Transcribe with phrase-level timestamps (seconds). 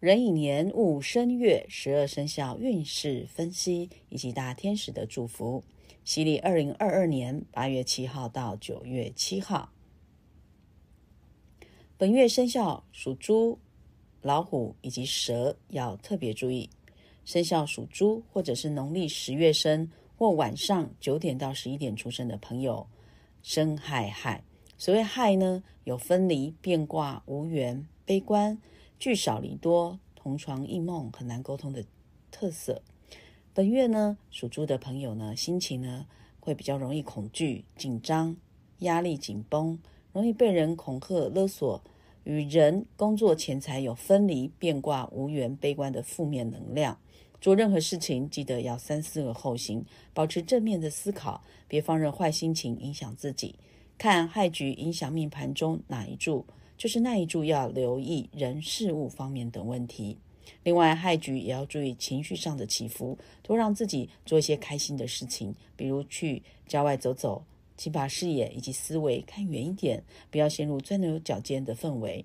[0.00, 5.62] 壬寅年戊申月十二生肖运势分析以及大天使的祝福，
[6.04, 9.70] 西历二零二二年八月七号到九月七号。
[11.98, 13.58] 本月生肖属猪、
[14.22, 16.70] 老虎以及蛇要特别注意。
[17.26, 22.86] 生肖属猪或者是农历十月生或晚上九点到十一点出生的朋友，
[23.42, 24.42] 生亥亥。
[24.78, 28.58] 所谓亥呢，有分离、变卦、无缘、悲观。
[29.00, 31.82] 聚少离多，同床异梦，很难沟通的
[32.30, 32.82] 特色。
[33.54, 36.06] 本月呢，属猪的朋友呢，心情呢
[36.38, 38.36] 会比较容易恐惧、紧张、
[38.80, 39.78] 压力紧绷，
[40.12, 41.82] 容易被人恐吓勒索，
[42.24, 46.98] 与人、工作、钱财有分离、变卦、无缘、悲观的负面能量。
[47.40, 49.82] 做任何事情，记得要三思而后行，
[50.12, 53.54] 保持正面的思考，别放任坏心情影响自己。
[53.96, 56.44] 看害局影响命盘中哪一柱？
[56.80, 60.16] 就是那一柱要留意人事物方面等问题，
[60.62, 67.44] 另外害局也要注意情绪上的起伏，多让自己做一些开心的事情，比如去郊外走走，
[67.76, 72.24] 请把视野以及思维看远一点，不要陷入钻牛角尖的氛围。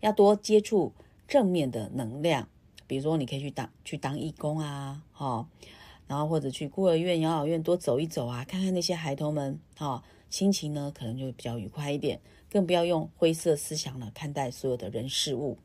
[0.00, 0.92] 要多接触
[1.26, 2.46] 正面的能量，
[2.86, 5.48] 比如说你可以去当去当义工啊，哈，
[6.06, 12.20] 然后或者去孤儿院、养老院多走一走啊，看看那些孩童们，哈，心情呢可能就比较愉快一点。
[12.50, 15.58] 更不要用灰色思想来看待所有的人事物，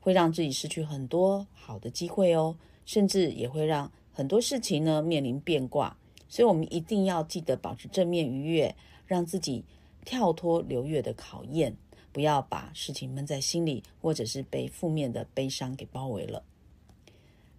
[0.00, 5.96] 会让自己失去很多好的机会哦，甚至也会让很多事情呢面临变卦。
[6.28, 9.64] 所以，我们一定要记得保持正面愉悦，让自己
[10.04, 11.74] 跳脱流月的考验，
[12.12, 16.44] 不要把事情闷在心里，或者是被负面的悲伤给包围了。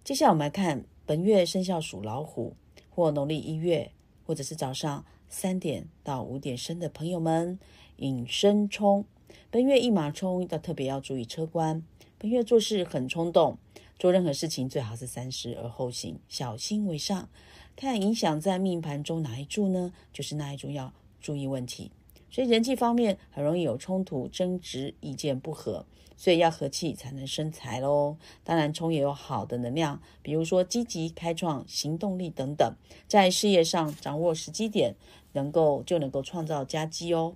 [0.04, 2.54] 接下来，我们来看本月生肖属老虎
[2.88, 3.90] 或农历一月，
[4.24, 7.58] 或者是早上三点到五点生的朋友们。
[8.00, 9.04] 引申冲，
[9.50, 11.82] 本月一马冲，要特别要注意车关。
[12.16, 13.58] 本月做事很冲动，
[13.98, 17.28] 做任何事情最好是三思而后行，小心为上。
[17.76, 19.92] 看影响在命盘中哪一柱呢？
[20.14, 21.90] 就是那一柱要注意问题。
[22.30, 25.84] 所以人际方面很容易有冲突、争执、意见不合，
[26.16, 28.16] 所以要和气才能生财喽。
[28.42, 32.74] 当然，冲也有好的能量，比如说积极、开创、行动力等等，
[33.06, 34.94] 在事业上掌握时机点，
[35.32, 37.34] 能够就能够创造佳绩哦。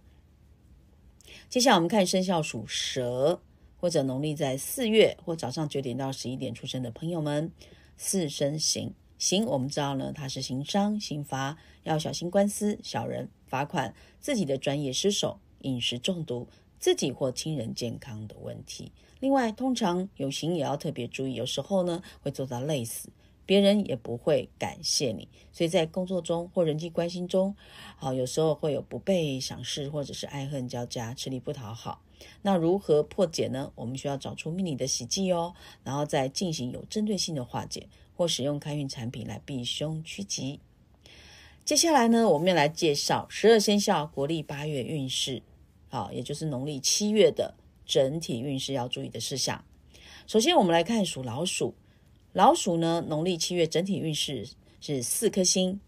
[1.49, 3.41] 接下来我们看生肖属蛇
[3.77, 7.53] 或者农历在四月或早上九点到十一点出生的朋友们，
[7.97, 18.91] 四身行行，我们知道呢，它是行商行罚，要小心官司、小人、罚款、自己的专业失手、饮食中毒、自己或亲人健康的问题。
[19.21, 23.09] 另外，通常有形也要特别注意，有时候呢会做到累死。
[23.47, 27.55] 别人也不会感谢你，所以在工作中或人际关系中，
[27.97, 32.00] 好有时候会有不被赏识，或者是爱恨交加、吃力不讨好。
[32.41, 33.71] 那如何破解呢？
[33.75, 40.60] 我们需要找出命理的喜忌哦，然后再进行有针对性的化解，或使用开运产品来避凶趋吉。
[41.66, 45.43] 接下来呢，我们要来介绍十二生肖国历八月运势，
[45.88, 47.54] 好，也就是农历七月的
[47.84, 49.62] 整体运势要注意的事项。
[50.27, 51.75] 首先，我们来看属老鼠。
[52.34, 54.45] 老鼠呢，农历七月整体运势
[54.81, 55.81] 是四颗星。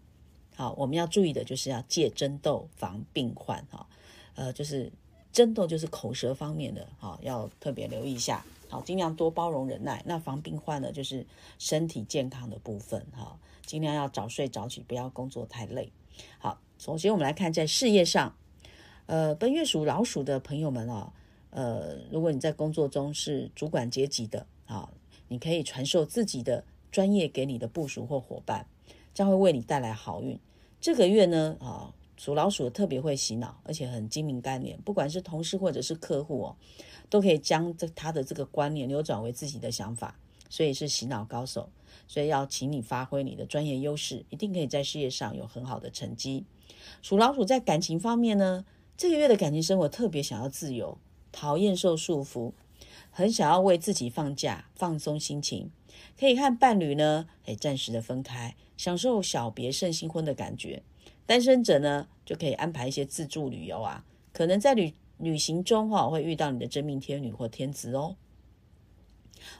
[0.55, 3.61] 好，我们要注意的就是要戒争斗，防病患。
[3.69, 3.85] 哈，
[4.35, 4.89] 呃，就是
[5.33, 8.45] 争斗就是口舌方面的，哈，要特别留意一下。
[8.69, 10.01] 好，尽量多包容忍耐。
[10.05, 11.27] 那防病患呢，就是
[11.59, 13.05] 身体健康的部分。
[13.11, 15.91] 哈，尽量要早睡早起，不要工作太累。
[16.39, 18.33] 好，首先我们来看在事业上，
[19.07, 21.11] 呃，本月属老鼠的朋友们啊，
[21.49, 24.89] 呃，如果你在工作中是主管阶级的，啊。
[25.27, 28.65] 你可以传授自己的专业给你的部署或伙伴，
[29.13, 30.39] 将会为你带来好运。
[30.79, 34.79] 这个月呢，啊，属老鼠特别会洗脑，而且很精明干练。
[34.85, 36.55] 不管是同事或者是客户哦，
[37.09, 40.17] 都可以将这他的这个观念扭转为自己的想法，
[40.49, 41.69] 所以是洗脑高手。
[42.07, 46.45] 所以要请你发挥你的专业优势，一定可以在事业上有很好的成绩。
[47.01, 48.63] 属老鼠在感情方面呢，
[48.95, 50.97] 这个月的感情生活特别想要自由，
[51.33, 52.53] 讨厌受束缚。
[53.17, 55.71] 很想要为自己放假、放松心情，
[56.19, 60.83] 可以和伴侣呢，哎，暂时的分开，享受小别胜新婚的感觉。
[61.25, 68.15] 单身者呢，就可以安排一些自助旅游啊，可能在旅旅行中哈，会遇到你的真命天女或天子哦。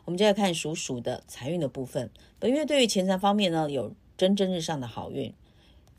[0.06, 2.12] 我们就要看属鼠的财运的部分。
[2.38, 5.34] 本月对于钱财方面呢，有蒸蒸日上的好运，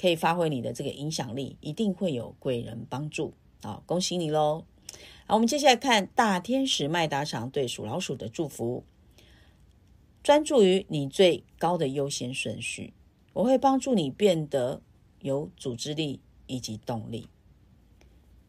[0.00, 3.82] 可以发挥你的这个影响力，一定会有贵人帮助啊！
[3.84, 4.62] 恭喜你喽！
[5.30, 8.82] 好，我们接下来看大天使麦达场对属老鼠的祝福。
[10.22, 12.94] 专注于你最高的优先顺序，
[13.34, 14.80] 我会帮助你变得
[15.20, 17.28] 有组织力以及动力。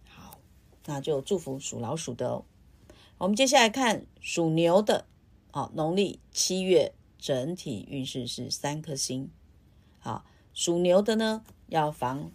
[0.07, 0.39] 好，
[0.85, 2.45] 那就祝福属老鼠的。
[3.17, 5.05] 我们接下来看属牛的
[5.51, 9.29] 好，农历七月整体运势是三颗星。
[9.99, 10.23] 好，
[10.53, 12.31] 属牛的呢要防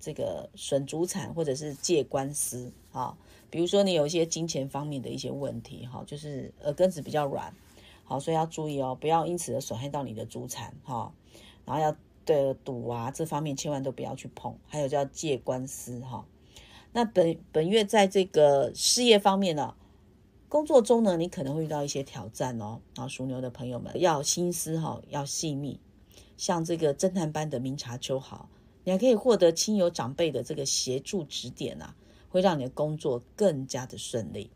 [0.00, 2.72] 这个损主产或者是借官司。
[2.90, 3.18] 好，
[3.52, 7.54] 比如说你有一些金钱方面的一些问题，哈，就是耳根子比较软，
[8.02, 11.12] 好，所以要注意哦，不要因此而损害到你的主产，哈，
[11.66, 11.94] 然后要
[12.24, 16.24] 的赌啊这方面千万都不要去碰，还有叫借官司，哈。
[16.94, 19.74] 那本本月在这个事业方面呢，
[20.48, 22.80] 工作中呢，你可能会遇到一些挑战哦。
[22.94, 25.78] 然后属牛的朋友们要心思哈，要细密，
[26.38, 28.48] 像这个侦探般的明察秋毫，
[28.84, 31.94] 你还可以获得亲友长辈的这个协助指点啊，
[32.32, 34.50] 会让你的工作更加的顺利。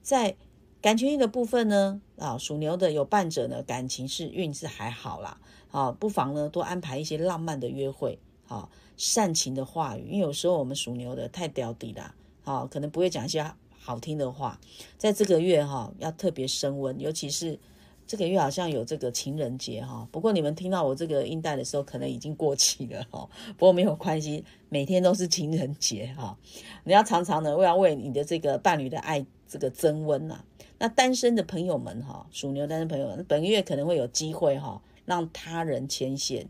[0.00, 0.36] 在
[0.80, 5.38] 感情运的部分呢，啊，属牛的有伴者呢，感情是运势还好啦，
[5.70, 8.70] 啊，不妨呢多安排一些浪漫的约会，啊。
[8.96, 13.48] 煽情的话语，因为有时候我们属牛的太屌底了，啊，可能不会讲一些
[13.78, 14.58] 好听的话。
[14.96, 17.60] 在这个月哈，要特别升温，尤其是
[18.08, 20.08] 这个月好像有这个情人节哈。
[20.10, 23.28] 不过你们听到我这个音带的时候，可能已经过期了哈。
[23.58, 26.36] 不过没有关系，每天都是情人节哈。
[26.84, 30.42] 你要常常的为要为你的这个伴侣的爱这个增温呐。
[30.78, 36.48] 那单身的朋友们哈，属牛单身朋友，本月可能会有机会哈，让他人牵线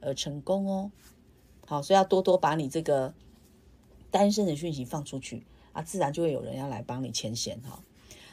[0.00, 0.90] 而成功哦。
[1.64, 3.14] 好，所以要多多把你这个
[4.10, 7.78] 单身的讯息放出去啊，自然就会有人要来帮你牵线哈。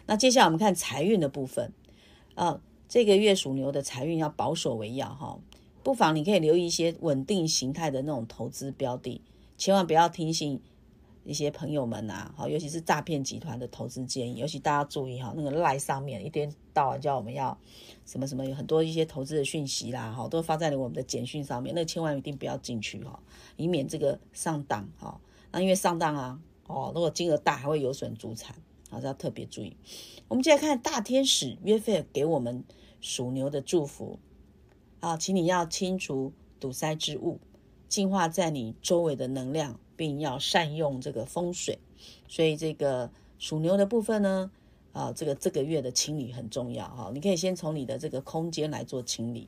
[0.08, 1.72] 那接下来我们看财运的部分
[2.36, 5.40] 啊，这个月属牛的财运要保守为要哈，
[5.84, 9.22] 不妨你可以留意一些稳定形态的那种投资标的，
[9.58, 10.62] 千万不要听信。
[11.28, 17.58] 一些朋友们呐，好，尤其是诈骗集团的投资建议，尤其大家注意哈，那个赖上面一天到晚叫我们要
[18.06, 23.20] 什么什么，有很多一些投资的讯息啦，哈，都发在了我们的简讯上面，那千万一定不要进去哈，
[23.58, 25.20] 以免这个上当哈。
[25.52, 28.56] 那因为上当啊，哦，如果金额大还会有损主产，
[28.90, 29.76] 好，要特别注意。
[30.28, 32.64] 我们接下来看大天使约菲尔给我们
[33.02, 34.20] 属牛的祝福
[35.00, 37.40] 啊，请你要清除堵塞之物，
[37.88, 39.80] 净化在你周围的能量。
[39.98, 41.80] 并要善用这个风水，
[42.28, 43.10] 所以这个
[43.40, 44.52] 属牛的部分呢，
[44.92, 47.12] 啊，这个这个月的清理很重要哈。
[47.14, 49.48] 你可以先从你的这个空间来做清理。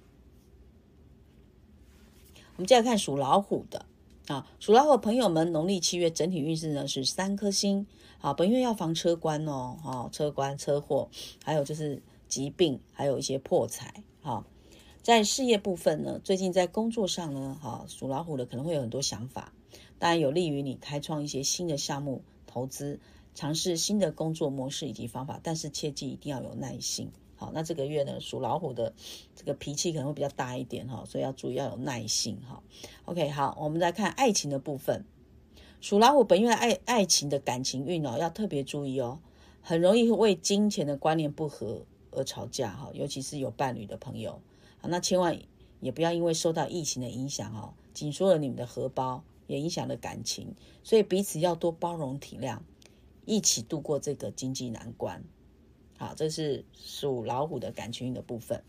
[2.55, 3.85] 我们接着看属老虎的
[4.27, 7.88] 啊，属老虎朋友们，农历七月整体运势呢是三颗星
[8.19, 8.33] 啊。
[8.33, 11.09] 本月要防车关哦，哈，车关、车祸，
[11.45, 14.45] 还有就是疾病，还有一些破财哈。
[15.01, 19.53] 在事业部分呢，最近在工作上呢，哈，属老虎的可能会有很多想法。
[19.97, 23.00] 当然有利于你开创一些新的项目、投资、
[23.33, 27.09] 尝试新的工作模式以及方法，但是切记一定要有耐心。
[27.37, 28.93] 好，那这个月呢，属老虎的
[29.33, 32.61] 这个脾气可能会比较大一点哈，所以要注意要有耐心哈。
[33.05, 35.05] OK，好，我们来看爱情的部分，
[35.79, 39.19] 属老虎本月爱爱情的感情运哦，要特别注意哦，
[39.61, 44.41] 很容易为金钱的观念不合而吵架哈，尤其是有伴侣的朋友，
[44.81, 45.39] 好，那千万
[45.79, 49.23] 也不要因为受到疫情的影响哦，紧缩了你们的荷包。
[49.47, 50.53] 也影响了感情，
[50.83, 52.59] 所以彼此要多包容体谅，
[53.23, 55.23] 一起度过这个经济难关。
[55.97, 58.63] 好，这是属老虎的感情运的部分。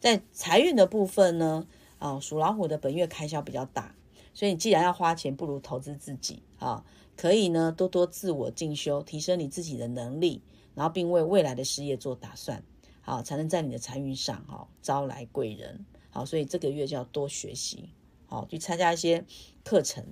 [0.00, 1.66] 在财运的部分呢，
[1.98, 3.94] 啊，属老虎的本月开销比较大，
[4.34, 6.84] 所以你既然要花钱，不如投资自己啊，
[7.16, 10.42] 可以呢多多自我进修，提升你自己的能力，
[10.74, 12.62] 然后并为未来的事业做打算，
[13.00, 15.86] 好，才能在你的财运上哈招来贵人。
[16.10, 17.88] 好，所以这个月就要多学习。
[18.26, 19.24] 好，去参加一些
[19.64, 20.04] 课程，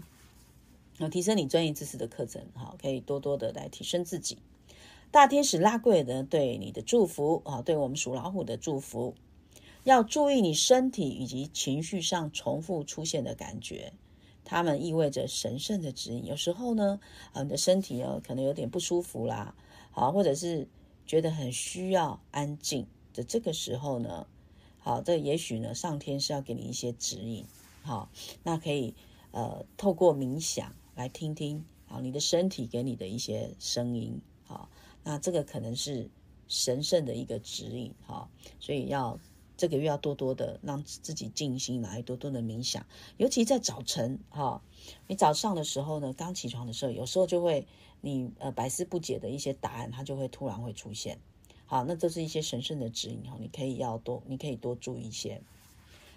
[1.00, 4.38] 后提升你专业知识的课程，好，可以多多的来提升自己。
[5.12, 9.14] 大天使拉贵的对你的祝福啊，对我们属老虎的祝福，
[9.84, 13.92] 要注意你身体以及情绪上重复出现的感觉，
[14.42, 16.24] 它们意味着神圣的指引。
[16.24, 16.98] 有时候呢，
[17.34, 19.54] 啊，你的身体哦可能有点不舒服啦，
[19.90, 20.66] 好，或者是
[21.04, 24.26] 觉得很需要安静的这个时候呢，
[24.78, 27.44] 好，这也许呢，上天是要给你一些指引。
[27.82, 28.08] 好，
[28.44, 28.94] 那可以
[29.32, 34.22] 呃透过冥想来听听好你的身体给你的一些声音，
[35.04, 36.08] 那这个可能是
[36.48, 38.28] 神圣的一个指引，哈，
[38.60, 39.18] 所以要
[39.56, 44.62] 这个月要多多的让自己静心来多多的冥想，尤其在早晨，哈，
[45.06, 47.66] 你早上的时候呢，刚起床的时候，有时候就会
[48.00, 51.18] 你呃百思不解的一些答案，它就会突然会出现，
[51.66, 55.42] 好，那这是一些神圣的指引，哈，你可以要多，你可以多注意一些。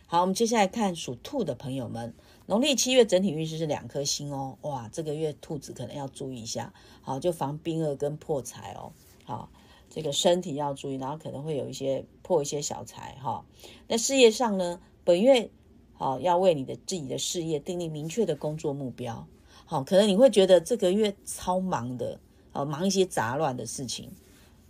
[0.07, 2.13] 好，我们接下来看属兔的朋友们，
[2.45, 4.55] 农历七月整体运势是两颗星哦。
[4.61, 6.71] 哇，这个月兔子可能要注意一下，
[7.01, 8.93] 好，就防兵厄跟破财哦。
[9.23, 9.49] 好，
[9.89, 13.43] 这个身体要注意，然后可能会有一些破一些小财哈。
[13.87, 15.49] 那事业上呢，本月
[15.93, 19.27] 好要为你的自己的事业订立明确的工作目标。
[19.65, 22.19] 好，可能你会觉得这个月超忙的，
[22.51, 24.11] 好忙一些杂乱的事情。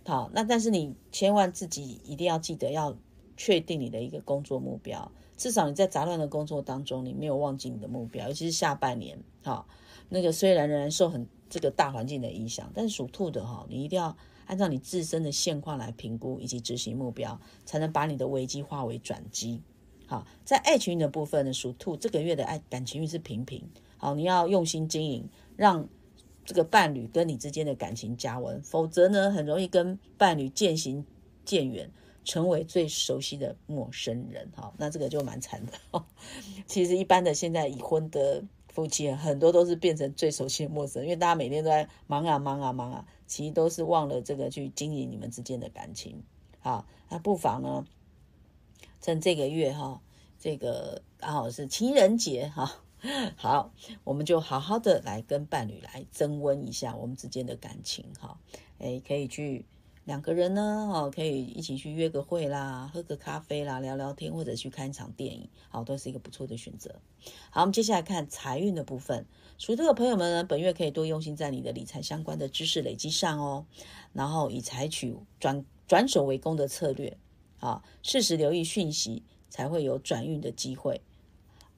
[0.06, 2.96] 好，那但是你千万自己一定要记得要
[3.36, 9.66] 确定你的一个工作目标，至少你在杂乱的工作当中，你没有忘记你的目标，尤其是下半年，好，
[10.08, 14.16] 那个虽然仍然受很这个大环境的影响，但是属兔的哈，你一定要
[14.46, 19.60] 按照你自身的现况来评估以及执行目标，才能把你的危机化为转机。
[20.06, 23.68] 好，在爱情运的部分呢，属兔这个月的爱感情运是平平。
[23.98, 25.88] 好，你要用心经营，让
[26.44, 31.04] 这个伴侣跟你之间的感情加温，否则呢，很容易跟伴侣渐行
[31.44, 31.90] 渐远，
[32.26, 34.50] 成为最熟悉的陌生人。
[34.54, 35.72] 哈，那这个就蛮惨的。
[36.66, 46.22] 其实一般的现在已婚的夫妻很多都是变成最熟悉的陌生人，因为大家每天都在忙啊忙啊忙啊，其实都是忘了这个去经营你们之间的感情。
[46.58, 47.86] 好，那不妨呢？
[49.00, 50.02] 趁这个月哈，
[50.40, 52.82] 这个刚好是情人节哈，
[53.36, 58.36] 好，我们就好好的来跟伴侣来增温一下我们之间的感情哈。
[58.78, 59.64] 哎，可以去
[60.06, 66.94] 两个人呢，哦，可以一起去约个会啦，喝个咖啡啦，聊聊天，或者去看一场电影，好，都是一个不错的选择。
[67.50, 69.26] 好，我们接下来看财运的部分，
[69.58, 73.66] 属兔的朋友们呢，本月可以多用心在你的理财相关的知识累积上哦，
[74.12, 77.18] 然后以采取转转守为攻的策略。
[77.58, 81.00] 啊，适时留意讯息，才会有转运的机会。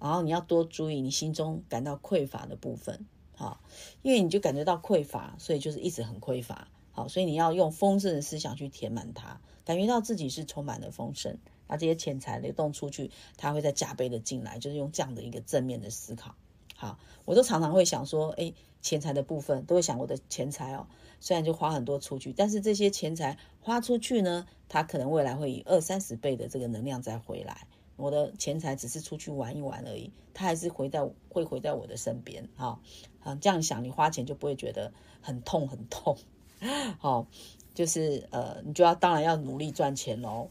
[0.01, 3.07] 然后你要多注意你心中感到匮乏的部分，
[3.37, 3.61] 好，
[4.03, 6.67] 因为你就感觉到匮乏，所以就是一直很匮乏。
[6.99, 11.39] 好，所以你要用丰盛的思想去填满它，感觉到自己是充满了丰盛，
[11.69, 16.35] 那这些钱财流动出去，它会再加倍的进来，就是用这样的一个正面的思考。
[16.75, 18.53] 好，我都常常会想说，哎，
[18.83, 20.89] 钱财的部分都会想我的钱财哦。
[21.21, 27.69] 虽然就花很多出去，但是这些钱财花出去呢，它可能未来会以二三十倍的这个能量再回来。
[27.95, 32.49] 我的钱财只是出去玩一玩而已，它还是回在会回在我的身边。
[32.57, 32.81] 哈，
[33.21, 36.19] 啊，这样想，你花钱就不会觉得很痛很痛。
[36.99, 37.27] 好，
[37.75, 40.51] 就是呃，你就要当然要努力赚钱喽。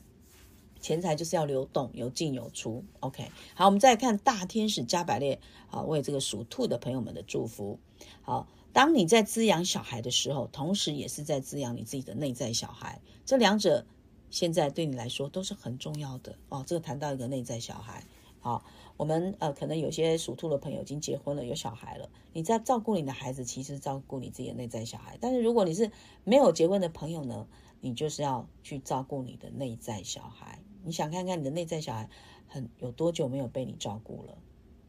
[0.80, 2.84] 钱财就是要流动，有进有出。
[3.00, 7.80] OK，好，我们再看大天使加百列，好，为这个属兔的朋友们的祝福。
[8.22, 8.48] 好。
[8.74, 13.02] 当你在滋养小孩的时候，同时也是在滋养你自己的内在小孩。
[13.26, 13.88] 这两者
[14.30, 16.64] 现在对你来说都是很重要的哦。
[16.68, 18.04] 这个谈到一个内在小孩，
[18.40, 18.64] 好，
[18.98, 22.10] 我们呃可能有些属兔的朋友已经结婚了，有小孩了。
[22.34, 25.18] 你在照顾你的孩子，其实照顾你自己的内在小孩。
[25.22, 25.92] 但是如果你是
[26.24, 27.48] 没有结婚的朋友呢，
[27.80, 30.60] 你就是要去照顾你的内在小孩。
[30.84, 32.10] 你想看看你的内在小孩
[32.48, 34.38] 很有多久没有被你照顾了？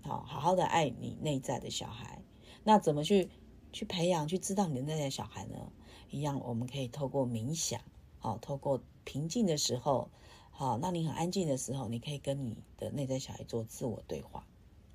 [0.03, 2.23] 好，好好的爱你内在的小孩。
[2.65, 3.29] 那怎么去？
[3.71, 5.71] 去培养，去知道你的内在小孩呢，
[6.11, 7.83] 一样，我们可以透过冥想，
[8.19, 10.09] 好，透过平静的时候，
[10.59, 14.45] 好，那你很安静的时候，你可以跟你的内在小孩做自我对话，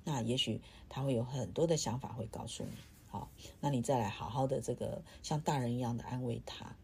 [0.04, 3.30] 那也许他会有很多的想法会告诉你，好，
[3.60, 6.76] 那你再来好好的这个像大人一样的安慰他。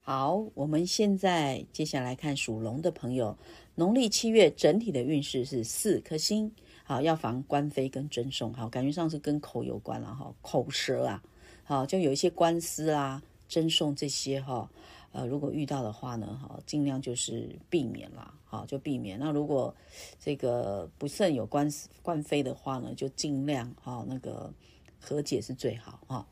[0.00, 3.38] 好，我们现在接下来看属龙的朋友，
[3.76, 6.52] 农历七月整体的运势是四颗星。
[6.82, 11.22] 好，要防官非跟争讼，好，感觉上是跟口有关了哈，口舌啊，
[11.62, 14.68] 好，就有一些官司啊、争讼这些哈，
[15.16, 19.18] 呃，如果遇到的话呢，哈，尽量就是避免啦，好，就避免。
[19.18, 19.74] 那如果
[20.20, 24.52] 这个不慎有官司官非的话呢，就尽量哈，那个
[25.00, 26.26] 和解是最好哈。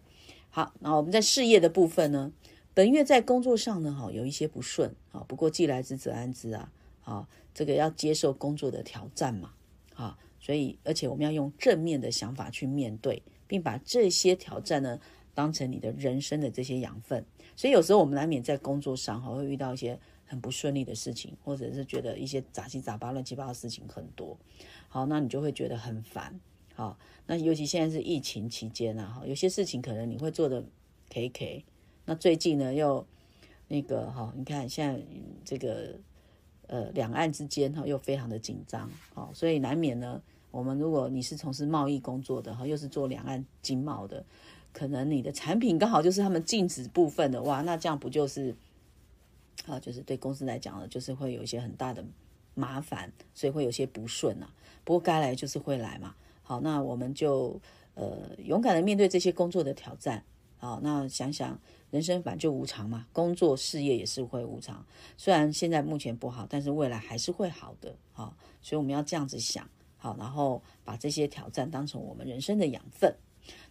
[0.50, 2.30] 好，那我们在事业的部分呢，
[2.74, 9.54] 本月在工作上呢，哈，有一些不顺啊，不过既来之则安之啊，好，这个要接受工作的挑战嘛，
[9.94, 10.18] 啊。
[10.40, 15.00] 所以，而且我们要用正面的想法去面对，并把这些挑战呢
[15.34, 17.24] 当成你的人生的这些养分。
[17.56, 24.36] 所以有时候我们难免在工作上哈会遇到一些很不顺利的事情，或者是觉得一些杂七杂八、乱七八糟的事情很多。
[24.88, 26.40] 好，那你就会觉得很烦。
[26.74, 30.64] 好，那尤其现在是疫情期间啊，有些事情可能你会做的
[31.10, 31.64] K K。
[32.04, 33.06] 那最近呢又
[33.68, 35.00] 那个哈，你看现在
[35.44, 35.98] 这个
[36.66, 40.20] 呃两岸之间哈又非常的紧张，好，所以难免呢。
[40.50, 44.24] 我们如果你是从事贸易工作的哈，又是做两岸经贸的，
[44.74, 48.54] 可能你的产品刚好就是他们禁止部分的哇，那这样不就是
[49.66, 49.78] 啊？
[49.78, 52.04] 就是对公司来讲呢，就是会有一些很大的
[52.54, 54.52] 麻烦，所以会有些不顺啊。
[54.82, 56.16] 不过该来就是会来嘛。
[56.42, 57.58] 好，那我们就
[57.94, 60.24] 呃勇敢的面对这些工作的挑战。
[60.58, 61.58] 好，那想想
[61.90, 64.84] 人生反正就无常嘛，工作事业也是会无常。
[65.16, 67.94] 虽然现在目前不好，但是未来还是会好的。
[68.12, 69.68] 好，所以我们要这样子想。
[69.96, 73.14] 好，然后把这些挑战当成我们人生的养分。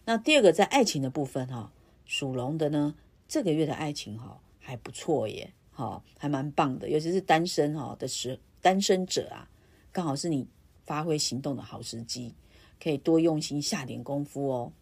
[0.04, 1.72] 那第二个，在爱情的部分哈，
[2.04, 2.94] 属龙的呢，
[3.26, 6.88] 这个月的爱情哈还不错耶，哈，还蛮棒的。
[6.88, 9.48] 尤其是单身哈的时，单身者啊，
[9.92, 10.46] 刚好是你
[10.84, 12.34] 发挥行动的好时机，
[12.82, 14.72] 可以多用心下点功夫哦。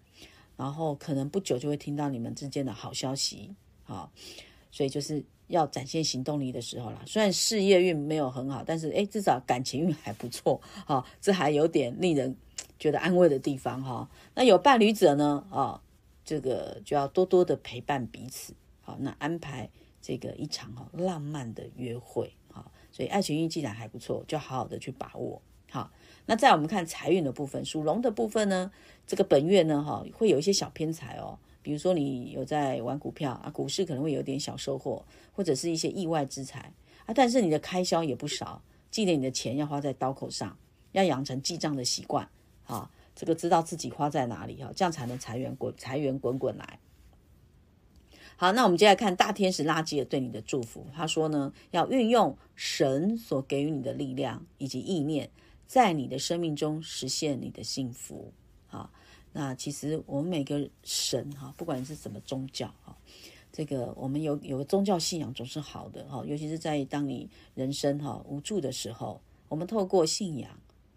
[0.56, 4.12] 然后可能不久就会听到你们之间的好消息，好，
[4.70, 7.02] 所以就是要展现行动力的时候啦。
[7.06, 12.36] 虽然事业运没有很好，但是哎，至少感情运还不错哈，这还有点令人
[12.82, 14.10] 觉得安慰的地方哈。
[14.34, 15.80] 那有伴侣者呢啊，
[16.24, 19.70] 这个就要多多的陪伴彼此，好，那安排
[20.00, 22.68] 这个一场哈浪漫的约会哈。
[22.90, 25.92] 所以爱情运既然还不错，就好好的去把握好。
[26.26, 28.72] 那再我们看财运的部分，属龙的部分呢，
[29.06, 31.38] 这个本月呢哈会有一些小偏财哦。
[31.62, 36.72] 比如说你有在玩股票啊，股市可能会有点小收获，或者是一些意外之财
[37.06, 38.60] 啊，但是你的开销也不少，
[38.90, 40.58] 记得你的钱要花在刀口上，
[40.90, 42.28] 要养成记账的习惯
[42.72, 46.78] 啊，这个知道自己花在哪里哈，这样才能财源滚财源滚滚来。
[48.36, 55.30] 好，那我们接下来看大天使拉吉尔对你的祝福，他说呢，要运用神所给予你的力量以及意念，
[55.66, 58.32] 在你的生命中实现你的幸福
[58.68, 58.90] 啊。
[59.32, 62.96] 那其实我们每个神哈，不管是什么宗教哈，
[63.52, 70.50] 这个我们有有个宗教信仰总是好的哈，尤其是在当你人生哈无助的时候，我们透过信仰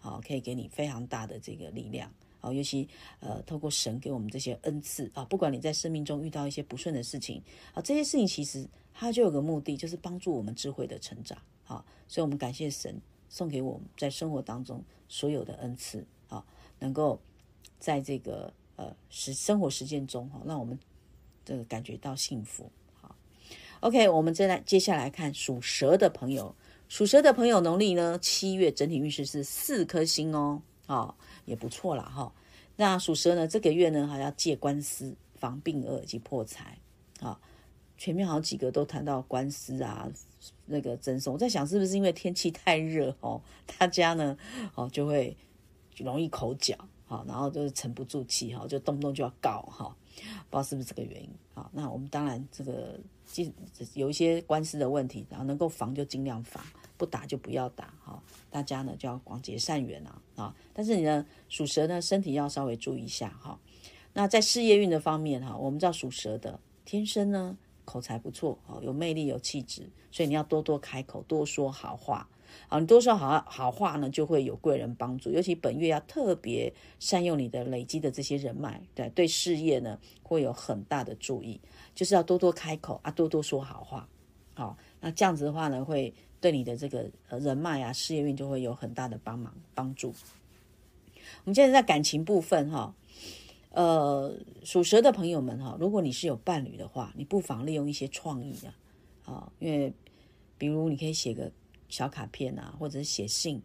[0.06, 2.88] 好，可以给你非常大的这个力量好，尤其
[3.20, 7.42] 呃透过神给我们这些恩赐啊，不管你在生命中遇到一些不顺的事情
[7.74, 16.46] 啊，这些事情其实它就有个目的，就是帮助我们智慧的成长啊，所以我们感谢神送给我们在生活当中所有的恩赐啊，
[16.80, 17.20] 能够。
[17.78, 20.80] 在这个呃实生活实践中哈，让我们
[21.44, 22.72] 这个感觉到幸福。
[22.94, 23.16] 好
[23.82, 26.56] ，OK，我们再来接下来看属蛇的朋友，
[26.88, 31.16] 属蛇的朋友农历呢七月整体运势是四颗星哦，啊
[31.46, 32.34] 也不错啦哈。
[32.76, 36.78] 那属蛇呢这个月呢还要借官司、防病厄及破财
[37.20, 37.40] 啊。
[37.98, 40.12] 前面好几个都谈到官司啊，
[40.66, 43.42] 那个赠送，我在想是不是因为天气太热哦，
[43.80, 44.38] 大家呢
[44.76, 45.36] 哦就会
[45.98, 46.78] 容易口角。
[47.08, 49.96] 好，然后就是沉不住气哈，就动不动就要告哈，
[50.50, 53.52] 不知道是不是这个原因好，那我们当然这个既
[53.94, 56.64] 有一些官司的问题，然后能够防就尽量防，
[56.98, 58.22] 不打就不要打哈。
[58.50, 60.56] 大家呢就要广结善缘啊啊！
[60.74, 63.60] 但是你呢属蛇呢身体要稍微注意一下哈。
[64.14, 72.30] 那在事业运的方面哈，我们知道属蛇的天生呢口才不错哦，有魅力有气质，所以你要多多开口，多说好话。
[72.68, 75.32] 好，你多说好好话呢，就会有贵人帮助。
[75.32, 81.62] 尤其本月要特别善用你的累积的这些人脉，对对事业呢会有很大的注意。
[81.94, 84.10] 就是要多多开口啊，多多说好话。
[84.56, 90.14] 好，那这样子的话呢，会对你的这个人脉啊、事业运就会有很大的帮忙帮助。
[91.44, 92.96] 我们现在在感情部分哈，
[93.72, 99.94] 呃，属蛇的朋友们哈，如果你是有伴侣的话，你不妨利用一些创意啊，啊，因为
[100.58, 101.52] 比如你可以写个。
[101.88, 103.62] 小卡片啊，或者是写信，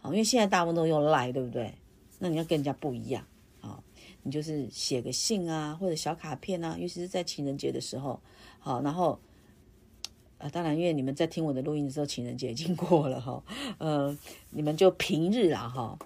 [0.00, 1.74] 好，因为现在大部分都用赖，对不对？
[2.18, 3.26] 那你要跟人家不一样
[3.60, 3.82] 啊，
[4.22, 8.18] 你就是写个信啊，或者小卡片啊，尤其是在情人节的时候，
[8.58, 9.20] 好，然后，
[10.38, 13.44] 啊，当然，因为你们在听我的录音的时候，情人节已经过了哈，
[13.78, 14.16] 呃，
[14.50, 15.98] 你们就平日啊，哈，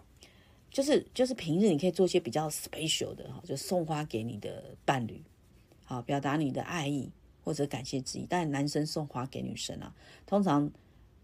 [0.71, 5.23] 就是就是平日，你可以做一些比较 special 的哈，就送花给你的伴侣，
[5.85, 7.13] 好，表达你的爱意
[7.45, 8.27] 或者感谢之意。
[8.29, 9.95] 但男生送花给女生啊，
[10.27, 10.69] 通常。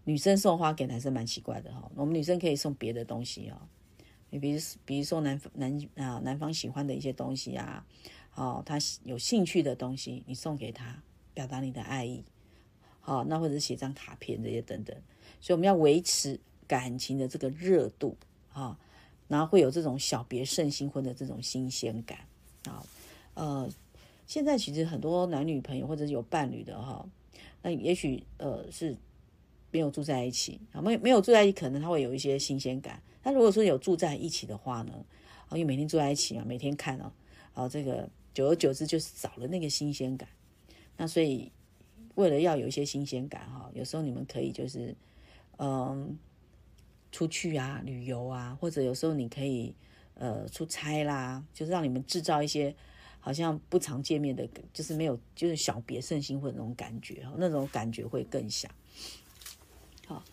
[0.07, 3.59] 女生送花给男生蛮奇怪的哈，我们女生可以送别的东西哦，
[4.29, 7.85] 你比如比如说男男啊男方喜欢的一些东西啊，
[8.33, 12.23] 哦他有兴趣的东西，你送给他，表达你的爱意，
[13.01, 14.95] 好，那或者写张卡片这些等等，
[15.41, 18.15] 所以我们要维持感情的这个热度
[18.53, 18.79] 啊，
[19.27, 22.19] 然后会有这种小别胜新婚的这种新鲜感
[22.63, 22.81] 啊，
[23.33, 23.69] 呃，
[24.25, 27.05] 现在其实很多男女朋友或者有伴侣的哈，
[27.61, 28.95] 那也许呃是。
[29.71, 33.01] 没有住在一起啊，没没有住在一起，可能他会有一些新鲜感。
[33.21, 34.93] 但如果说有住在一起的话呢，
[35.49, 37.11] 啊，因为每天住在一起嘛，每天看啊，
[37.53, 40.27] 啊，这个久而久之就是少了那个新鲜感。
[40.95, 41.51] 那所以
[42.15, 44.95] 为了要有一些新鲜感哈，有时候你们可以就是
[45.57, 46.17] 嗯
[47.11, 49.75] 出去啊旅游啊，或者有时候你可以
[50.15, 52.73] 呃出差啦，就是让你们制造一些
[53.19, 58.71] 好像不常见面的，就是没有就是小别胜新婚那种感觉哈，那种感觉会更像。
[60.07, 60.23] 好，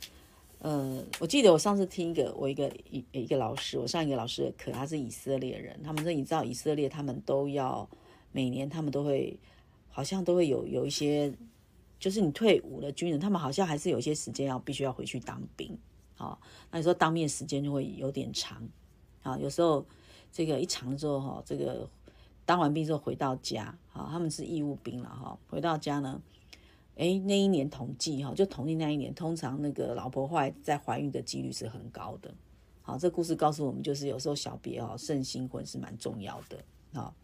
[0.61, 7.89] 呃，我记得我上次听一个我一个一一个老师，我上一个老师的课，他是以色列人，他们说你知道以色列他们都要
[8.31, 9.37] 每年他们都会
[9.89, 11.35] 好像都会有有一些，
[11.99, 15.77] 就是你退伍的军人，他们好像还是有一些时间要必须要回去当兵，
[16.15, 18.63] 好，那你说当面时间就会有点长，
[19.25, 19.85] 啊，有时候
[20.33, 21.91] 这个一长之后哈，这个
[22.47, 26.23] 当完兵之后回到家，好，他们是义务兵了哈，回到家呢。
[26.97, 32.33] 哎，那一年统计哈，就统计那一年，通常那个老婆怀在怀孕的几率是很高的。
[32.83, 36.59] 好，这故事告诉我们，就是有时候小别哦，胜新婚是蛮重要的。
[36.93, 37.15] 好，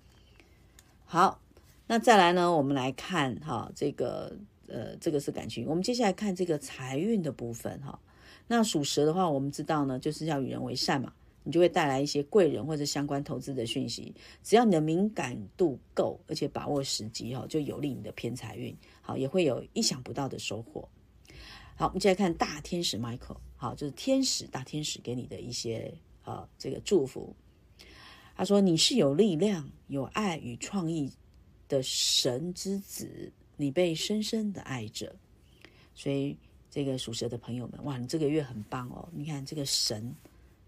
[1.05, 1.41] 好，
[1.87, 5.67] 那再来呢，我们来看哈，这个呃，这个是感情。
[5.67, 7.99] 我们接下来看这个财运的部分哈。
[8.49, 11.13] 那属蛇的话，我们知道呢，就是要与人为善嘛，
[11.45, 14.13] 你就会带来一些贵人或者相关投资的讯息。
[14.43, 18.77] 只要你的敏感度够，而且把握时机哈，就有利你的偏财运。
[19.11, 20.89] 好，也会有意想不到的收获。
[21.75, 25.93] 好，我们接下来看大天使 Michael，好，就是天使大天使给你的一些
[26.23, 27.35] 呃这个祝福。
[28.37, 31.13] 他说你是有力量、有爱与创意
[31.67, 33.33] 的神之子。
[33.57, 35.13] 你被深深的爱着，
[35.93, 36.37] 所以
[36.71, 39.09] 这个属蛇的朋友们，哇，你这个月很棒哦！
[39.13, 40.15] 你看这个神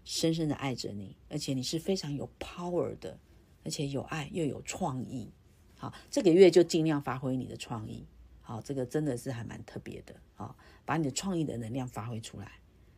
[0.03, 3.17] 深深的爱着你，而且你是非常有 power 的，
[3.63, 5.31] 而且有爱又有创意。
[5.75, 8.05] 好，这个月就尽量发挥你的创意。
[8.43, 10.13] 好，这个真的是还蛮特别的。
[10.35, 12.51] 好，把你的创意的能量发挥出来。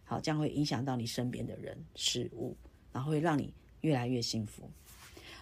[0.04, 2.58] 好，这样会影响到你身边的人事物，
[2.92, 4.70] 然后会让你越来越幸福。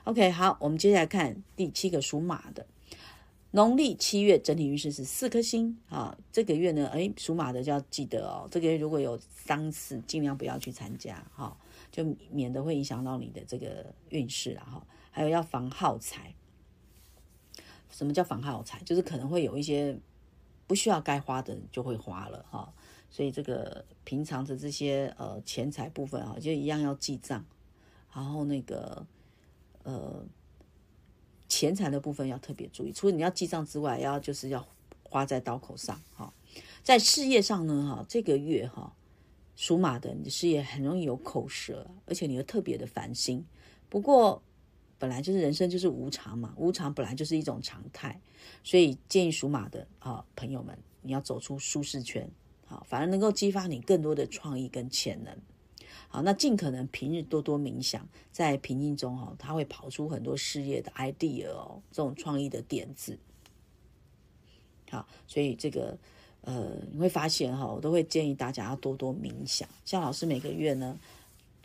[0.04, 2.68] OK，好，我们接下来看第七个属马的。
[3.52, 11.56] 农历七月整体运势是四颗星啊，这个月呢，哎，属马的就要记得哦，这个月如果有丧事，尽量不要去参加哈，
[11.92, 14.88] 就免得会影响到你的这个运势啊哈。
[15.12, 16.34] 还有要防耗财，
[17.94, 18.82] 什么叫防耗财？
[18.84, 19.98] 就是可能会有一些
[20.68, 22.74] 不需要该花的就会花了哈，
[23.10, 27.46] 所以这个平常的这些呃钱财部分啊，就一样要记账，
[28.14, 29.08] 然后那个
[29.84, 30.26] 呃。
[31.50, 34.66] 钱财的部分要特别注意，除了你要记账之外，要就是要
[35.04, 36.34] 花在刀口上哈。
[36.82, 38.92] 在事业上呢，哈，这个月哈，
[39.56, 43.46] 属马的你的事业很容易有口舌，而且你又特别的烦心。
[43.88, 44.42] 不过
[45.04, 48.18] 本来就是人生就是无常嘛，无常本来就是一种常态，
[48.64, 52.26] 所以建议属马的啊朋友们，你要走出舒适圈，
[52.66, 55.38] 好，反而能够激发你更多的创意跟潜能。
[56.08, 63.20] 好，那尽可能平日多多冥想，在平静中哈，他会跑出很多事业的 idea 哦，这种创意的点子。
[64.90, 65.98] 好，所以这个
[66.44, 69.68] 呃，你会发现哈，我都会建议大家要多多冥想。
[69.84, 70.98] 像老师每个月呢，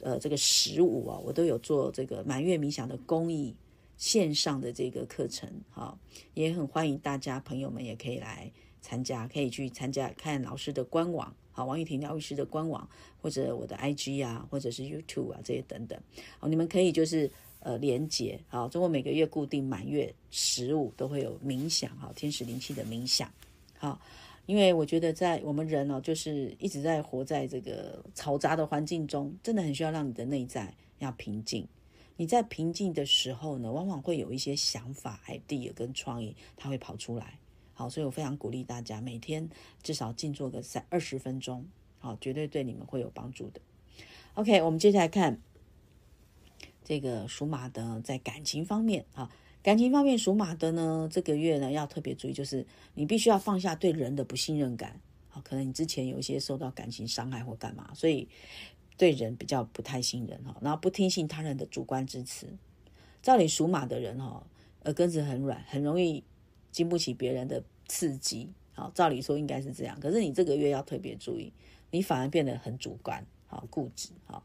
[0.03, 3.55] 呃，这个十五啊，我都有做这个满月冥想的公益
[3.97, 5.99] 线上的这个课程，哈，
[6.35, 11.35] 也很欢迎大家朋友们也可以来参加，可以去参加看老师的官网。
[11.51, 12.89] 好，王玉婷疗愈师的官网，
[13.21, 16.01] 或者我的 IG 啊，或者是 YouTube 啊，这些等等，
[16.39, 23.29] 好，你们可以就是呃连接，好，中国每个月固定满月十五都会有冥想，哈，天使灵气的冥想，
[23.77, 24.01] 好，
[24.49, 31.69] 因为我觉得在我们人哦，就是一直在活在这个嘈杂的环境中，真的很需要让你的内在要平静。
[32.17, 37.39] 你在平静的时候呢，往往会有一些想法、idea 跟创意，它会跑出来。
[37.75, 39.47] 好，所以我非常鼓励大家每天
[39.83, 41.63] 至少静坐个三二十分钟，
[41.99, 43.61] 好，绝对对你们会有帮助的。
[44.33, 45.39] OK，我们接下来看
[46.83, 49.31] 这个属马的在感情方面，啊，
[49.69, 58.27] 感情方面属马的呢，这个月呢要特别注意，就是你必须要放下对人的不信任感，好，可能你之前有一些受到感情伤害或干嘛，所以
[58.97, 62.47] 对人比较不太信任哈，然后不听信他人的主观支持。
[63.21, 64.43] 照理属马的人哈，
[64.85, 66.25] 耳根子很软，很容易。
[66.71, 69.99] 经不起别人的刺激，好，照理说应该是这样。
[70.01, 71.53] 可是你这个月要特别注意，
[71.91, 74.43] 你反而变得很主观，好固执，好，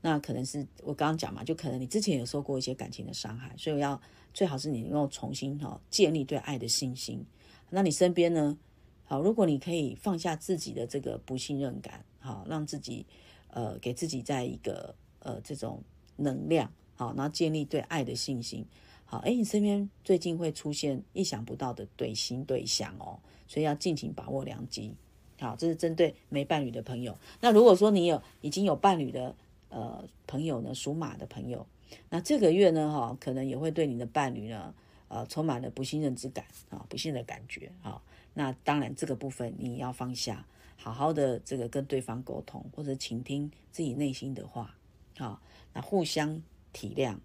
[0.00, 4.00] 那可能是我刚刚讲嘛，就可能你之前有受过一些感情的伤害，所以要
[4.36, 7.24] 最好是你能够重新哈建立对爱的信心。
[7.70, 8.58] 那你身边呢，
[9.06, 13.06] 好，如果你可以放下自己的这个不信任感，好，让自己
[13.48, 15.82] 呃给自己在一个呃这种
[16.16, 18.62] 能量，好，然后建立对爱的信心。
[19.06, 23.18] 好，哎，你身边最近会出现意想不到的对心对象哦，
[23.48, 24.92] 所以要尽情把握良机。
[25.40, 27.16] 好，这是针对没伴侣的朋友。
[27.40, 29.34] 那如果说你有已经有伴侣的
[29.70, 31.66] 呃朋友呢，属马的朋友，
[32.10, 34.74] 那这个月呢，哈，可能也会对你的伴侣呢，
[35.08, 38.02] 呃，充满了不信任之感啊，不信的感觉啊。
[38.34, 40.46] 那当然，这个部分你要放下，
[40.76, 44.76] 好好的这个跟对方沟通，或者倾听自己内心的话，
[45.18, 45.40] 啊，
[45.72, 47.16] 那互相体谅。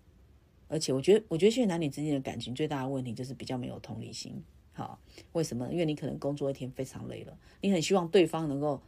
[0.67, 4.41] 而且我觉得，我觉得现在男女之间的感情最大的问题就是比较没有同理心。
[4.73, 4.97] 好，
[5.33, 5.69] 为什么？
[5.69, 8.81] 因为你可能工作一天非常累了，你很希望对方能够，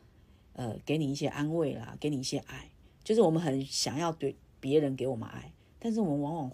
[0.54, 2.70] 呃，给你一些安慰啦，给你一些爱。
[3.04, 5.52] 就是我们很想要对别人给我们爱，
[5.84, 6.52] 但是我们往往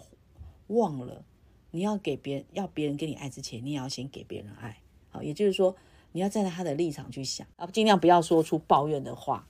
[0.66, 1.24] 忘了，
[1.70, 4.80] 你要给别人，要别人给你爱之前，你也要先给别人爱。
[5.08, 5.76] 好，也就是说，
[6.10, 9.46] 你要站在他的立场去想，啊，尽量不要说出抱怨的话。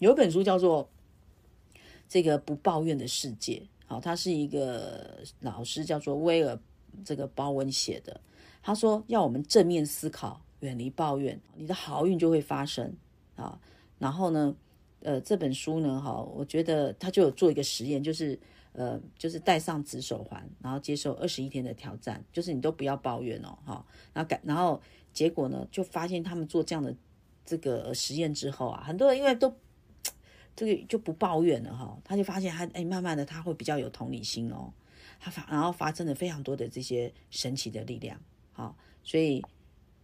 [0.00, 0.88] 有一本书叫做
[2.08, 3.62] 《这个不抱怨的世界》。
[3.86, 6.58] 好，他是一个老师，叫做威尔
[7.04, 8.20] 这个鲍温写的。
[8.60, 12.92] 他说要我们正面思考，远离抱怨，你的好运就会发生
[13.36, 13.60] 啊。
[14.00, 14.56] 然后呢，
[15.00, 18.38] 呃，这本书呢，哈，我觉得他就有做一个实验，就是
[18.72, 24.80] 呃，就是戴上紫手环，然后接受二十一天的挑战，就是你都不要抱怨哦，哈，然后感，然后
[25.12, 26.94] 结果呢，就发现他们做这样的
[27.44, 29.52] 这个实验之后啊，很多人因为都
[30.54, 34.72] 这个就不抱怨了哈，他就发现他哎，慢慢的他会比较有同理心哦，
[35.18, 38.20] 他发然后发生了非常多的这些神奇的力量，
[38.52, 39.42] 好，所以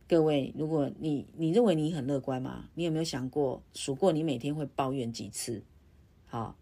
[0.09, 2.69] 各位，如果你你认为你很乐观吗？
[2.75, 5.63] 你有没有想过数过你每天会抱怨几次？
[6.27, 6.57] 好，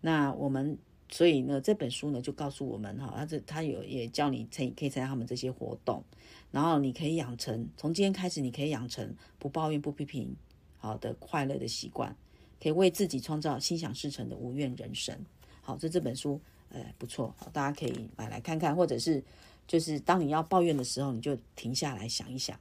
[0.00, 0.78] 那我们。
[1.10, 6.04] 所以呢，这本书呢就告诉我们哈，他这他有也教你参可以参加他们这些活动，
[6.50, 10.36] 然后你可以养成从今天开始，你可以养成不抱怨不批评
[10.76, 12.14] 好的快乐的习惯，
[12.60, 15.18] 可以为自己创造心想事成的无怨人生。
[15.62, 19.24] 好，这这本书呃不错，大家可以买来看看，或者是
[19.66, 22.60] 就是当你要抱怨的时候，你就停下来想一想，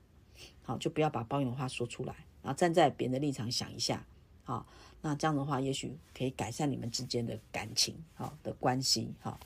[0.63, 4.05] 好就不要把抱怨的话说出来，然后站在别人的立场想一下，
[4.45, 4.65] 好。
[5.01, 9.39] 那这样的话，也许可以改善你们之间的感情，好的关系，好。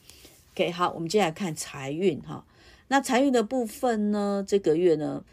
[0.54, 2.46] OK，好，我们接下来看财运，哈。
[2.88, 5.24] 那财运的部分呢，这个月呢，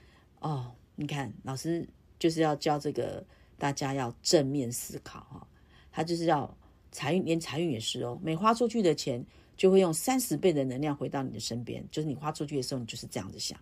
[0.41, 3.25] 哦，你看老师就是要教这个
[3.59, 5.47] 大家要正面思考，哈。
[5.91, 6.57] 他就是要
[6.93, 9.25] 财运，连财运也是哦，每花出去的钱
[9.57, 13.59] 就会用三十倍的能量回到你的身边，就是你花出去的时候，你就是这样子想。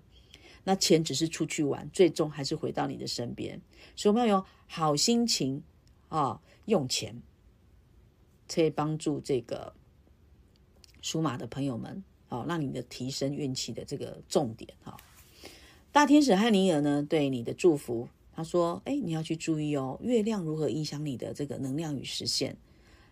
[0.63, 3.59] 那钱只是出去玩，最终还是回到你的身边，
[3.95, 5.63] 所以我们要有好心情。
[6.17, 7.21] 啊，用钱
[8.49, 9.75] 可以帮助这个
[11.03, 14.97] 属马的朋友们，哦，让你的提升运气的这个重点哈。
[15.93, 22.57] 大天使汉尼尔呢，对你的祝福，他说：“哎，你要去注意哦，月亮如何影响你的这个能量与实现，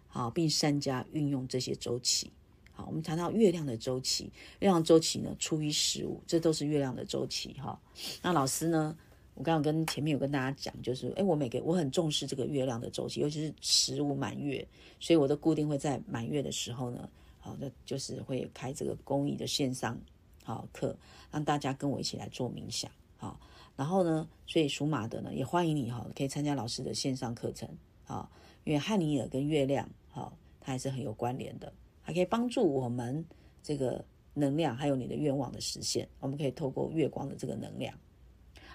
[0.08, 2.30] 好，并善加运用这些周期。
[2.72, 7.78] 好，我们谈到月亮的周期，月亮周期呢，初一十五，这都是月亮的周期哈。
[8.22, 8.96] 那老师呢？
[9.34, 14.66] 我刚刚跟前面有跟大家讲，就是哎，我每个我很重视这个月亮的周期，尤其是十五满月，
[15.00, 17.08] 所以我都固定会在满月的时候呢，
[17.40, 19.98] 好，那就是会开这个公益的线上
[20.44, 20.96] 好课，
[21.32, 23.40] 让大家跟我一起来做冥想，好，
[23.76, 27.68] 然后呢，所以属马的呢也欢迎你哈，可以参加老师的线上课程，
[28.04, 28.30] 好，
[28.62, 33.24] 因为汉尼尔跟月亮，好，它还是很有关联的，还可以帮助我们
[33.64, 37.92] 这个能量还有你的愿望的实现，我们可以透过月光的这个能量。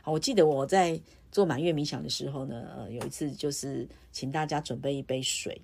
[0.10, 1.00] 我记得我在
[1.32, 5.62] 做满月冥想的时候呢，呃，有一次就是请大家准备一杯水，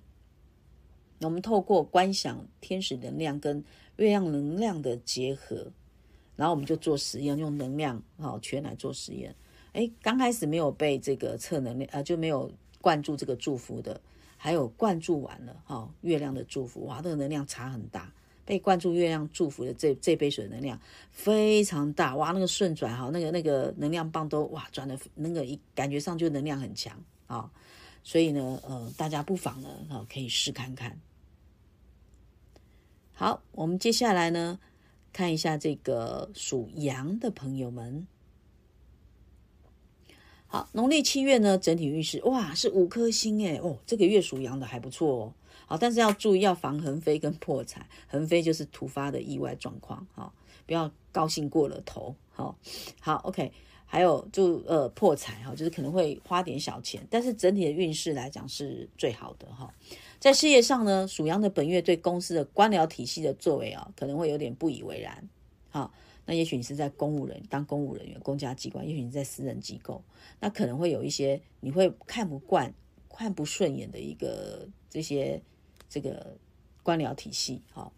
[1.20, 3.64] 我们透过观想天使能量跟
[3.96, 5.72] 月亮能量的结合，
[6.36, 9.34] 然后我们就做实验，用能量好圈来做实验。
[9.72, 14.00] 哎，刚开始没有被这个测能量，呃，就没有灌注这个祝福的，
[14.36, 18.12] 还有灌注完了，哈，月亮的祝福，哇，那个能量差很大。
[18.46, 20.80] 被灌注月亮祝福的这这杯水的能量
[21.10, 27.50] 非常大哇，那个顺转哈，那个那个能量棒都哇转的那个一感觉上就能量很强啊，
[28.04, 30.98] 所以呢呃大家不妨呢啊可以试看看。
[33.12, 34.58] 好，我们接下来呢
[35.12, 38.06] 看一下这个属羊的朋友们。
[40.48, 45.32] 好，农历七月呢整体运势哇是五颗星诶哦，这个月属羊的还不错哦。
[45.66, 47.86] 好，但是要注意，要防横飞跟破财。
[48.06, 50.32] 横飞就是突发的意外状况，哈，
[50.64, 52.56] 不要高兴过了头，好，
[53.00, 53.52] 好，OK。
[53.88, 59.72] 还有就呃破财哈，就是可能会花点小钱，但是整体的运势来讲是最好的哈。
[60.18, 65.28] 在事业上呢，属羊的本月对公司的官僚体系的作为啊，可能会有点不以为然，
[65.70, 65.92] 好，
[66.26, 70.04] 那也许你是在公务人当公务人员，公家机关，也许你在私人机构，
[70.40, 72.74] 那可能会有一些你会看不惯、
[73.08, 75.42] 看不顺眼的一个这些。
[75.88, 76.36] 这个
[76.82, 77.92] 官僚体系，哈，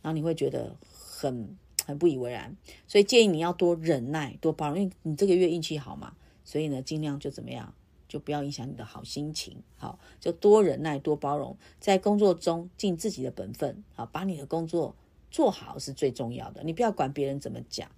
[0.00, 6.14] 然后你会觉得很很不以为然，所以建议你要多忍耐，多包容，因为你这个月运气好嘛，
[6.44, 7.74] 所以呢，尽量就怎么样，
[8.08, 14.94] 就不要影响你的好心情，好，就多忍耐，多包容，在工作中尽自己的本分，好，把你的工作
[15.32, 17.90] 做好是最重要的，你不要管别人怎么讲，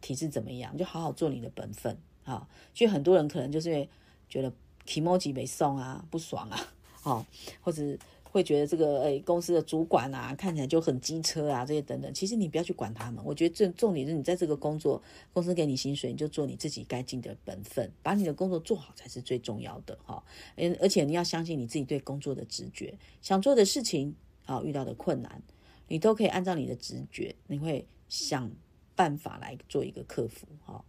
[0.00, 3.88] 体制怎么样，就好好做你的本分，啊，所以很多人可能就是因为
[4.28, 4.52] 觉得
[4.86, 7.26] 提莫吉没送啊，不爽啊，好，
[7.60, 7.98] 或者。
[8.32, 12.10] 会觉得这个诶公司的主管啊，看起来就很机车啊，这些等等。
[12.14, 13.22] 其实你不要去管他们。
[13.26, 15.02] 我觉得重重点是你在这个工作，
[15.34, 20.24] 公司给你薪水，你就做你自己该尽的本分，把你的工作做好才是最重要的哈。
[20.56, 25.42] 嗯，而且你要相信你自己对工作的直觉，想做的事情啊，遇到的困难，
[25.88, 28.50] 你都可以按照你的直觉，你会想
[28.94, 30.84] 办法来做一个克服哈。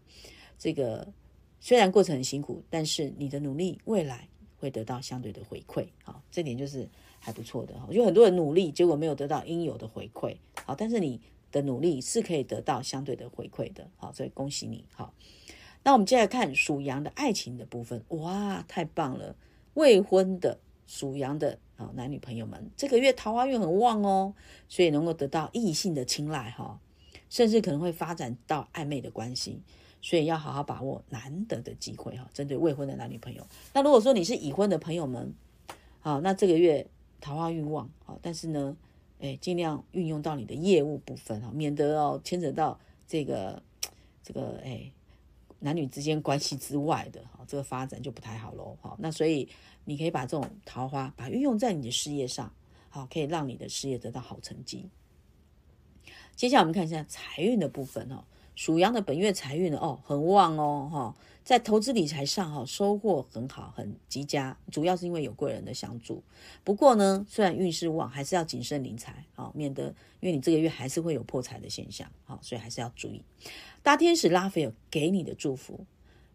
[0.57, 1.13] 这个
[1.59, 4.27] 虽然过程很辛苦，但是你的努力未来
[4.57, 6.89] 会得到相对的回馈好，这点就是。
[7.25, 11.21] 还不错的哈，就很多人努力，结果没有得到应有的回馈，好，但是你
[11.53, 15.13] 的努力是可以得到相对的回馈的，好，所以恭喜你，好。
[15.83, 19.37] 那我们接下来看属羊的爱情的部分，哇，太棒了！
[19.75, 24.33] 未婚的属羊的啊男女朋友们，这个月桃花运很旺哦，
[24.67, 26.79] 所以能够得到异性的青睐哈，
[27.29, 29.61] 甚至可能会发展到暧昧的关系。
[30.05, 32.29] 所以要好好把握难得的机会哈。
[32.33, 35.33] 针对未婚的男女朋友，那如果说你是已婚的朋友们，
[36.01, 36.85] 好，那这个月
[37.21, 38.75] 桃花运旺好，但是呢，
[39.21, 43.63] 哎，尽量运用到你的业务部分哈，免得哦牵扯到这个
[44.21, 44.91] 这个哎
[45.59, 48.75] 男女之间关系之外的哈，这个发展就不太好喽。
[48.81, 49.47] 哈，那所以
[49.85, 52.53] 你可以把这种桃花把运用在你的事业上，
[52.89, 54.89] 好，可以让你的事业得到好成绩。
[56.35, 58.23] 接下来我们看一下财运的部分哦。
[58.55, 66.21] 属羊的本月财运，哦，很旺哦，哈，在投资理财上哈，收获很好，很极佳，主要是因为有贵人的相助。
[66.63, 69.87] 不过呢，虽然运势旺，还是要谨慎理财啊，免得
[70.19, 73.23] 因为你这个月还是会有破财的现象，好，所以还是要注意。
[73.81, 75.87] 大天使拉斐尔给你的祝福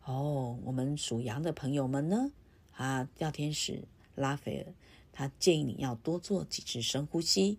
[0.04, 2.32] 哦，我们属羊的朋友们呢，
[2.78, 4.72] 啊，大天使拉斐尔
[5.12, 7.58] 他建议你要多做几次深呼吸，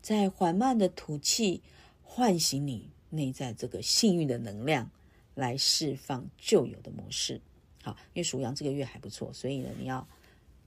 [0.00, 1.60] 在缓慢的吐气，
[2.02, 2.90] 唤醒你。
[3.14, 4.90] 内在这个幸运的能量
[5.34, 7.42] 来释放旧有的模式，
[7.82, 10.08] 好，因为属羊这个月还不错，所以呢，你要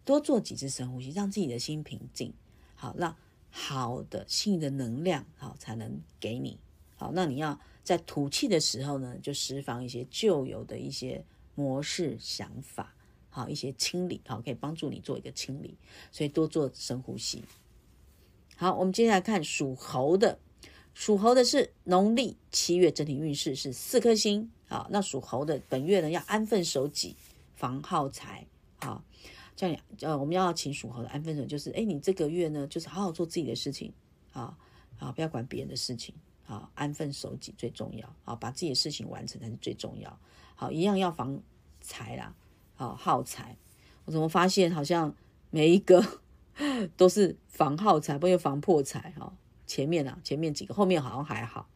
[0.03, 2.31] 多做几次深呼吸，让自己的心平静，
[2.75, 3.17] 好，让
[3.49, 6.59] 好的幸运的能量好才能给你，
[6.97, 12.93] 好，那你要在吐气的时候呢，就释放一些旧有的一些模式想法，
[13.35, 15.77] 好，一些清理，好，可以帮助你做一个清理，
[16.09, 17.43] 所以多做深呼吸。
[18.55, 20.39] 好，我们接下来看属猴的。
[20.93, 27.17] 属猴的是农历七月整体运势是四颗星啊，那属猴的本月呢要安分守己，
[27.55, 28.47] 防耗财
[28.79, 29.03] 啊。
[29.57, 33.91] 叫你呃，我们要请属猴的安分守，就是哎，你这个月呢就是好好做自己的事情
[34.31, 34.57] 啊
[34.97, 36.15] 啊，不要管别人的事情
[36.47, 40.17] 啊，安分守己最重要啊，把自己的事情完成才是最重要。
[40.55, 41.37] 好，一样要防
[41.81, 42.33] 财啦，
[42.75, 43.57] 好耗财。
[44.05, 45.15] 我怎么发现好像
[45.49, 46.03] 每一个
[46.95, 49.33] 都是防耗财，不又防破财哈？
[49.65, 51.67] 前面啊，前面几个，后面好像还好。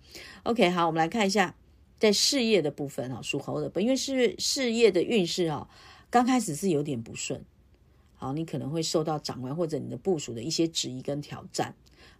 [0.44, 1.56] OK，好，我们来看一下
[1.98, 5.68] 在事业的部分哈，属猴的本月事事业的运势哈，
[6.10, 7.44] 刚开始是有点不顺，
[8.16, 11.74] 好，你可能会受到长官或者你的部署的一些质疑跟挑战。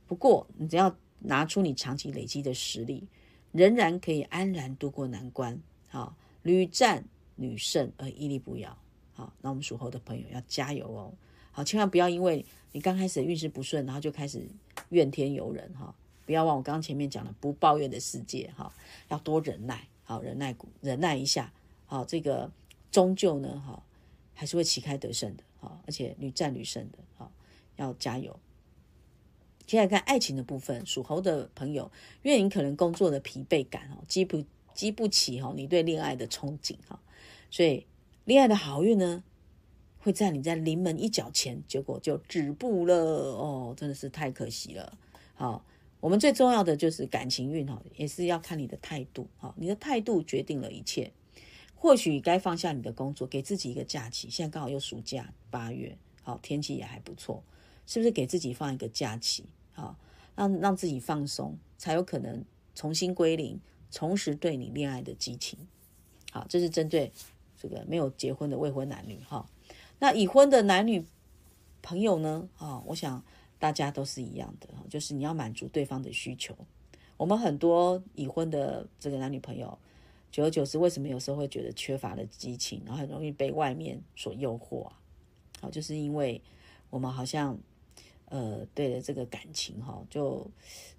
[0.08, 3.08] 不过，你只要拿出你长期累积的实力，
[3.52, 5.62] 仍然可以安然度过难关。
[5.88, 7.06] 好，屡战
[7.40, 8.78] 屡胜而屹立不摇。
[9.14, 11.12] 好，那我们属猴的朋友要加油哦。
[11.52, 14.48] 好，千万不要因为你刚开始运势不顺，然后就开始。
[14.90, 15.94] 怨天尤人哈，
[16.26, 18.74] 不要忘我刚刚前面讲的不抱怨的世界哈，
[19.10, 21.54] 要多忍耐，好忍耐忍耐一下，
[21.86, 22.52] 好这个
[22.90, 23.84] 终究呢哈
[24.34, 27.32] 还是会旗开得胜的，好而且屡战屡胜的，好
[27.76, 28.40] 要加油。
[29.68, 31.92] 接下来看爱情的部分，属猴的朋友，
[32.24, 34.44] 因为你可能工作的疲惫感哦，激不
[34.80, 36.98] 激不起哈你对恋爱的憧憬哈，
[37.52, 37.86] 所以
[38.24, 39.26] 恋爱的好运呢。
[40.02, 44.98] 会在你在临门一脚前，结果就止步了哦，真的是太可惜了。
[45.36, 45.66] 好，
[46.00, 51.12] 我们最重要的就是感情运哈，也是要看你的态度哈，你的态度决定了一切。
[51.76, 54.30] 或许该放下你的工作，给自己一个假期。
[54.30, 57.44] 现在刚好又暑假，八月，好天气也还不错，
[57.86, 59.44] 是不是给自己放一个假期？
[59.74, 59.98] 好，
[60.34, 63.60] 让让自己放松，才有可能重新归零，
[63.92, 65.60] 重拾对你恋爱的激情。
[66.32, 67.12] 好，这是针对
[67.58, 69.46] 这个没有结婚的未婚男女哈。
[70.00, 71.06] 那已婚的男女
[71.82, 72.48] 朋友呢？
[72.58, 73.24] 啊，我想
[73.58, 76.56] 大家都是一样的，就是你要满足对方的需求。
[77.18, 79.78] 我们很多已婚的这个男女朋友，
[80.32, 85.00] 久而久之，为什么有时候会觉得缺乏了激情，然后很容易被外面所诱惑啊？
[85.60, 86.42] 好，就是因为
[86.90, 87.58] 我们好像
[88.30, 90.50] 呃，对的这个感情哈，就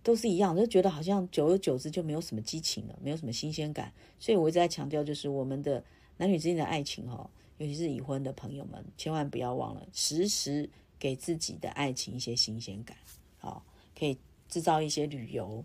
[0.02, 3.92] 都是一样，就觉得好像久而久之就没有什么激情了，没有什么新鲜感。
[4.18, 5.82] 所以我一直在强调，就是我们的
[6.16, 7.30] 男女之间的爱情哈。
[7.58, 10.66] 尤其是已婚的朋友们，千万不要忘了时时
[10.98, 12.96] 给自己的爱情一些新鲜感，
[13.36, 13.62] 好，
[13.94, 14.16] 可以
[14.48, 15.62] 制造一些旅游，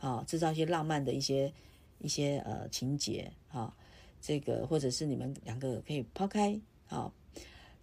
[0.00, 1.52] 啊，制造一些浪漫的一些
[2.00, 3.72] 一些呃情节，啊，
[4.20, 7.12] 这个或者是你们两个可以抛开啊，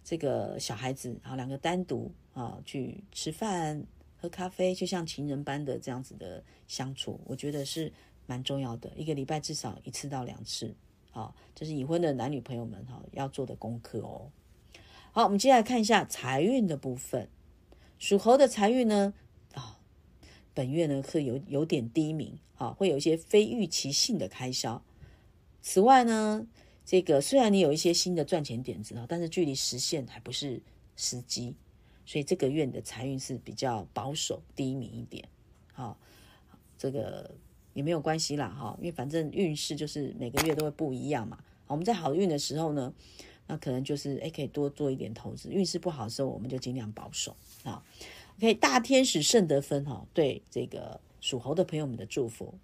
[0.08, 3.84] 这个小孩子，啊，两个单独啊去吃饭
[4.16, 7.92] 喝咖啡，就像情人般的这样子的相处，我觉得是
[8.24, 10.72] 蛮重要的，一个礼拜至少一次到两次。
[11.10, 14.30] 好，这是已婚的男女朋友们哈要做的功课哦。
[15.10, 17.28] 好，我们接下来看一下财运的部分。
[17.98, 19.12] 属猴的财运呢，
[19.54, 19.80] 啊，
[20.54, 24.84] 本月呢是有有点低迷，啊，会有一些非预期性的开销。
[25.62, 26.46] 此外呢，
[26.86, 30.62] 这个虽然你有一些新的赚钱点子啊，但是距离实现还不是
[30.96, 31.54] 时机，
[32.06, 35.28] 所以这个月你的财运是比较保守低迷一点。
[35.74, 35.98] 好，
[36.78, 37.30] 这个。
[37.74, 41.38] 也没有关系啦，哈，因为反正运势就是每个月都会不一样嘛。
[41.66, 42.90] 我们在好运的时候呢，
[43.48, 47.84] 那可能就是诶可以多做一点投资；运势不好的时候，我们就尽量保守啊。
[48.38, 52.54] OK，大天使圣德芬哈，对这个属猴的朋友们的祝福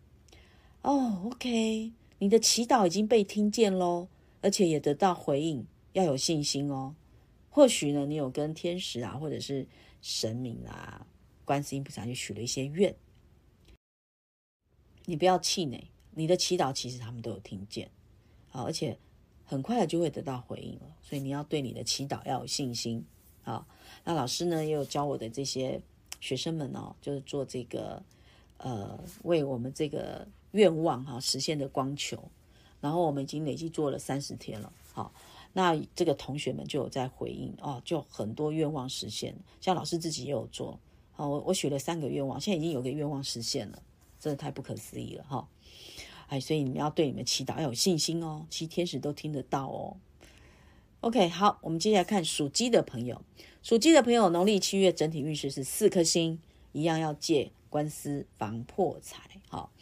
[0.80, 1.24] 哦。
[1.26, 1.92] OK，
[2.22, 4.06] 你的祈祷已经被听见喽，
[4.42, 6.94] 而且也得到回应，要有信心哦。
[7.50, 9.66] 或许呢，你有跟天使啊，或者是
[10.00, 11.04] 神明啊、
[11.44, 12.94] 观世音菩萨去许了一些愿，
[15.04, 17.90] 你不要气馁，你的祈祷其实他们都有听见，
[18.52, 18.96] 啊，而且
[19.44, 20.94] 很快的就会得到回应了。
[21.02, 23.04] 所以你要对你的祈祷要有信心
[23.42, 23.66] 啊。
[24.04, 25.82] 那老师呢，也有教我的这些
[26.20, 28.00] 学生们哦，就是做这个
[28.62, 32.30] 呃，为我们这个愿望哈实现的光球，
[32.80, 35.12] 然后我们已经累计做了三十天了，好。
[35.54, 40.80] 那这个同学们就有在回应哦，就很多愿望实现，像老师自己也有做，
[41.12, 43.82] 好，我我许了三个愿望，现在已经有个愿望实现了。
[44.18, 45.48] 真的太不可思议了哈！
[46.28, 49.96] 哎，所以你们要对你们祈祷要有信心哦，其实天使都听得到哦。
[51.00, 53.20] OK，好，我们接下来看属鸡的朋友，
[53.64, 56.40] 属鸡的朋友，农历七月整体运势是四颗星，
[56.70, 59.18] 一样要借官司防破财。
[59.48, 59.72] 好，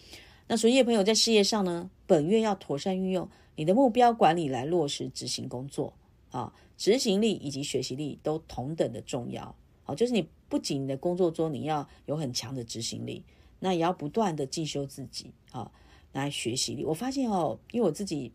[0.47, 5.93] 那所以的朋友在事业上呢，本月要妥善运用你的目标管理来落实执行工作
[6.30, 9.55] 啊，执行力以及学习力都同等的重要。
[9.82, 13.24] 好，就是你不仅你的工作中你要有很强的执行力。
[13.62, 15.70] 那也要不断的进修自己啊，
[16.12, 16.82] 来学习力。
[16.82, 18.32] 我发现哦，因为我自己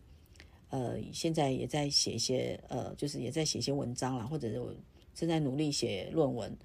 [0.68, 4.72] 呃现在也在写一些呃，就是也在写一些文章啦，或者我
[5.14, 6.56] 正在努力写论文。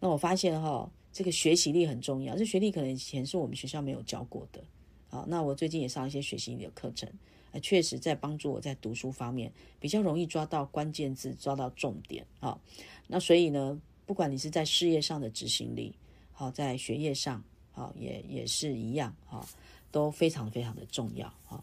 [0.00, 2.36] 那我发现哈，这个学习力很重要。
[2.36, 4.62] 这学历可能以前是我们学校没有教过的
[5.10, 5.24] 啊。
[5.28, 7.08] 那我最近也上一些学习力的课程，
[7.52, 12.60] 呃，确实在帮助我在读书方面比较容易抓到关键字，抓到重点啊。
[13.06, 15.94] 那所以呢，不管你是在事业上的执行力，
[16.32, 17.42] 好，在学业上。
[17.72, 19.46] 好，也也是一样，哈，
[19.92, 21.62] 都非常非常的重要，哈，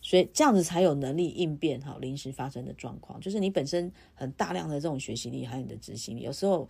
[0.00, 6.66] 所以这样子才有能力应变，哈，临时发生的状况，就是你本身很大量的这种学习力，还有你的执行力，有时候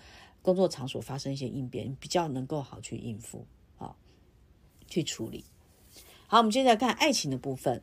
[0.49, 3.45] 工作场所发生一些应变，比较能够好去应付，
[3.77, 3.95] 好，
[4.87, 5.45] 去处理。
[6.27, 7.83] 好，我们接下来看爱情的部分，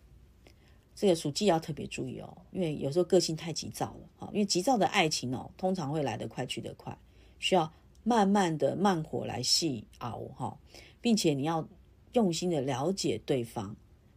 [0.95, 6.97] 这个属鸡要特别注意哦，因为有时候个性太急躁了，哈，因为急躁的爱情哦，通常会来得快去得快，
[7.37, 7.71] 需要
[8.03, 10.57] 慢慢的慢火来细熬，哈。
[11.01, 11.69] 并且你要
[12.13, 13.75] 用心的了解对方，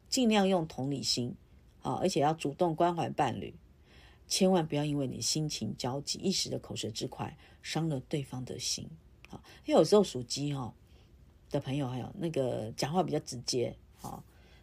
[0.09, 1.34] 尽量用同理心
[1.82, 3.55] 啊，而且要主动关怀伴侣，
[4.29, 8.89] 千万不要因为你心情焦急、一时的口舌之快，伤了对方的心
[9.31, 9.43] 啊。
[9.64, 10.72] 因为有时候属鸡哈
[11.51, 14.22] 的朋友，还有那个讲话比较直接啊，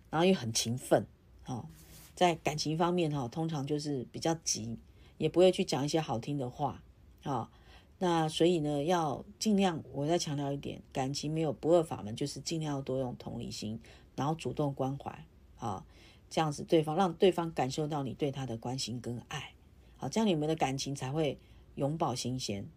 [0.09, 1.05] 然后又很勤奋
[1.43, 1.67] 啊，
[2.15, 4.77] 在感情方面哈，通常就是比较急，
[5.17, 6.83] 也不会去讲一些好听的话
[7.23, 7.49] 啊。
[7.97, 13.79] 那所以呢，要尽量，我再强调一点，感情没有不二法门，就是尽量要多用同理心，
[14.15, 15.25] 然后主动关怀，
[15.57, 15.85] 啊，
[16.29, 19.53] 这样子对方让对方感受到你对他的关心跟爱，
[19.97, 21.37] 好，这样你们的感情才会
[21.75, 22.67] 永葆新鲜。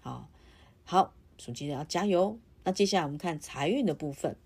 [0.00, 0.28] 好，
[0.84, 2.38] 好，属鸡的要加油。
[2.64, 4.36] 那接下来我们看财运的部分。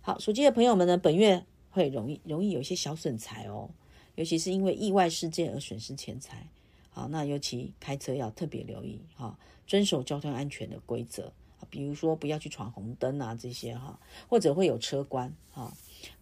[0.00, 3.70] 好，属鸡的朋友们呢，本月会容易容易有一些小损财哦，
[4.14, 6.48] 尤其是因为意外事件而损失钱财。
[6.90, 11.32] 好，那尤其开车要特别留意哈，遵守交通安全的规则
[11.68, 15.72] 比如说不要去闯红灯啊这些哈，或者会有车关哈。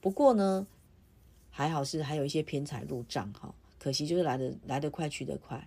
[0.00, 0.66] 不过呢，
[1.50, 5.66] 还好是还有一些偏财入账哈，可惜就是来的来得快去得快，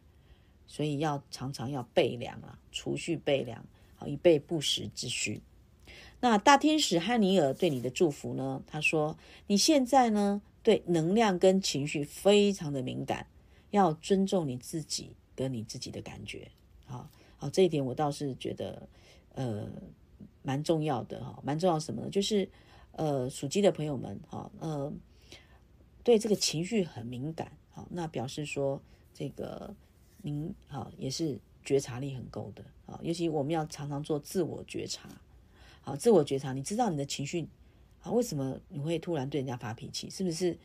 [0.66, 5.41] 所以要常常要备粮啊，储蓄备粮，好以备不时之需。
[6.22, 8.63] 那大天使汉尼尔对你的祝福呢？
[8.66, 13.28] 他说你现在呢对能量跟情绪非常的敏感。
[13.72, 16.49] 要尊重你自己跟你自己的感觉，
[16.86, 18.88] 好好这一点我倒是觉得
[19.34, 19.68] 呃
[20.43, 22.09] 蛮重要的哈，蛮重要什么呢？
[22.09, 22.47] 就是
[22.93, 24.93] 呃属鸡的朋友们哈，呃
[26.05, 28.82] 对这个情绪很敏感，好那表示说
[29.13, 29.76] 这个
[30.23, 35.07] 您好也是觉察力很够的啊，尤其我们要常常做自我觉察，
[35.82, 37.47] 好自我觉察，你知道你的情绪
[38.01, 40.57] 啊为什么你会突然对人家发脾气，是不是？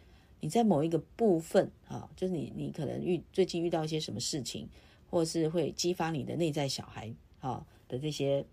[0.43, 4.67] 你在某一个部分啊，就是你你可能遇最近遇到一些什么事情，
[5.11, 8.47] 或者是会激发你的内在小孩啊的这些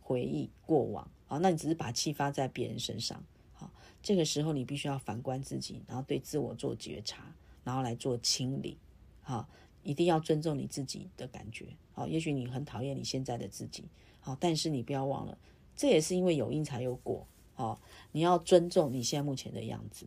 [0.00, 3.70] 回忆过往啊，那你只是把气发在别人身上，好，
[4.02, 7.32] 这个时候你必须要反观自己，然后对自我做觉察，
[7.68, 8.78] 然后来做清理，
[9.20, 9.46] 好，
[9.82, 13.84] 一定要尊重你自己的感觉，好，也许你很讨厌你现在的自己，
[14.20, 15.36] 好，但是你不要忘了，
[15.76, 17.78] 这也是因为有因才有果，好，
[18.12, 20.06] 你要尊重你现在目前的样子。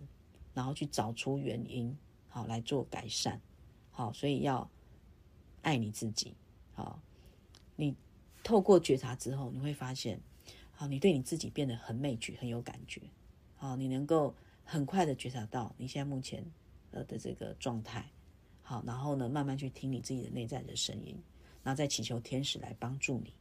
[0.53, 1.95] 然后去找出原因，
[2.27, 3.39] 好来做改善，
[3.91, 4.67] 好，所以要
[5.61, 6.35] 爱你自己，
[6.73, 6.99] 好，
[7.77, 7.95] 你
[8.43, 10.19] 透过觉察之后，你会发现，
[10.71, 13.01] 好，你对你自己变得很美举，很有感觉，
[13.55, 14.35] 好，你能够
[14.65, 16.43] 很快的觉察到你现在目前
[16.91, 18.09] 呃的这个状态，
[18.61, 21.17] 好，然后呢，慢慢去听你自己的内在的声音，
[21.63, 23.33] 然后再祈求天使来帮助你，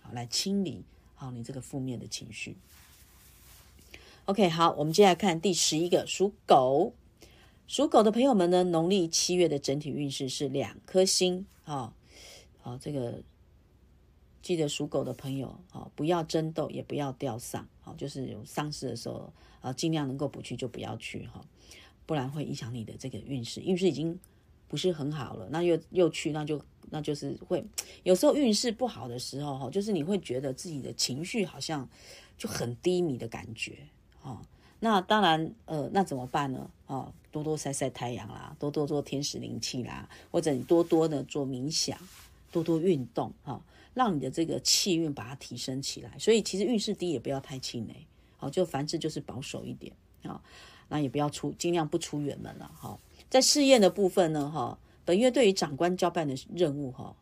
[0.00, 0.84] 好，来清理
[1.14, 2.56] 好你这个负面的情绪。
[4.26, 6.92] OK，好，我们接下来看第十一个属狗，
[7.66, 11.94] 属狗的朋友们呢，农历七月的整体运势是两颗星啊，
[12.60, 13.22] 好，这个
[14.42, 19.32] 记得属狗的朋友啊，不要争斗，也不要吊丧，好，就是有丧事的时候
[19.62, 21.42] 啊，尽量能够不去就不要去哈，
[22.08, 24.18] 不然会影响你的这个运势，运势已经
[24.66, 27.62] 不是很好了，那又又去，那就那就是会
[28.02, 31.86] 有时候运势不好的时候哈，就是你会觉得自己的情绪好像
[32.38, 33.76] 就很低迷的感觉
[34.22, 34.40] 啊。
[34.80, 36.70] 那当然，呃，那怎么办呢？
[36.86, 41.98] 哦，多多晒晒太阳啦，多多做天使灵气啦，或者你多多的做冥想，
[42.50, 46.18] 多多运动，哈，让你的这个气运把它提升起来。
[46.18, 48.06] 所以其实运势低也不要太气馁，
[48.38, 49.92] 好，就凡事就是保守一点
[50.22, 50.40] 啊，
[50.88, 52.98] 那也不要出，尽量不出远门了，哈。
[53.30, 57.14] 在试验的部分呢，哈，本月对于长官交办的任务，哈。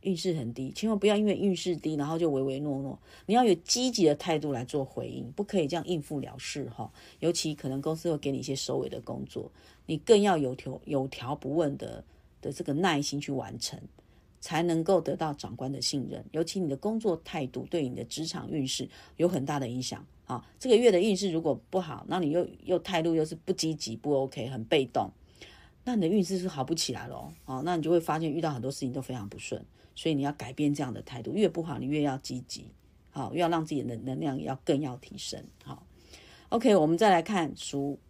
[0.00, 2.98] 运势很低，千万不要因为运势低，然后就唯唯诺诺。
[3.24, 6.92] 你要有积极的态度来做回应，不可以这样应付了事哈。
[7.20, 9.50] 尤其可能公司会给你一些收尾的工作，
[9.86, 12.04] 你更要有条有条不紊的
[12.42, 13.80] 的这个耐心去完成，
[14.42, 16.22] 才能够得到长官的信任。
[16.32, 20.46] 尤其你的工作态度对你的职场运势有很大的影响啊。
[20.58, 25.10] 这个月的运势如果不好，那你又又态度又是不积极、不 OK、很被动，
[25.84, 27.32] 那你的运势是好不起来咯。
[27.44, 29.64] 哦，那你就会发现遇到很多事情都非常不顺。
[29.96, 32.66] 所以你要改变这样的态度，越不好你越要积极，
[33.12, 35.86] 好，越要让自己的能量要更要提升，好。
[36.48, 38.00] OK，我们再来看属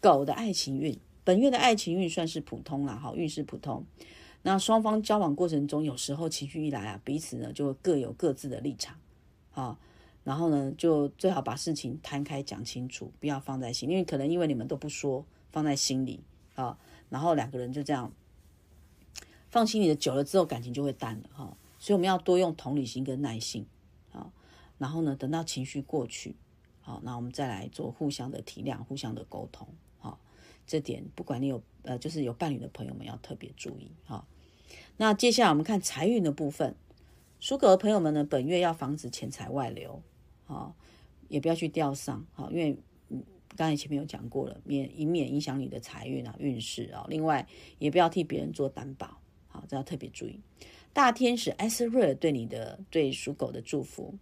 [0.00, 3.86] 狗的爱情运，本月的爱情运算是普通了，好，运势普通。
[4.42, 8.96] 那双方交往过程中，有时候情绪一来啊，彼此呢就各有各自的立场，
[9.52, 9.78] 好，
[10.24, 16.20] 然后呢就最好把事情摊开讲清楚，不要放在心，因为可能因为你们都不说，放在心里
[16.54, 16.78] 啊，
[17.10, 18.12] 然后两个人就这样。
[19.50, 21.56] 放心里的久了之后，感情就会淡了哈。
[21.78, 23.66] 所以我们要多用同理心跟耐心
[24.10, 24.32] 啊。
[24.78, 26.36] 然后呢，等到情绪过去，
[26.80, 29.68] 好，那我们再来做互相的体谅、互相的沟通。
[29.98, 30.18] 好，
[30.66, 34.24] 这点不管你有呃，就是有伴侣的朋友们要特别注意哈。
[34.96, 36.74] 那接下来我们看财运的部分，
[37.38, 40.02] 属狗的朋友们呢，本月要防止钱财外流
[40.46, 40.74] 啊，
[41.28, 42.76] 也不要去吊丧啊，因为
[43.08, 43.22] 嗯，
[43.56, 47.06] 刚才前面有讲过了，免以免影响你的财运啊、运势啊。
[47.08, 47.46] 另外，
[47.78, 49.18] 也不要替别人做担保。
[49.48, 50.40] 好，这要特别注意。
[50.92, 54.14] 大天使艾瑟瑞尔对你的对属狗的祝福，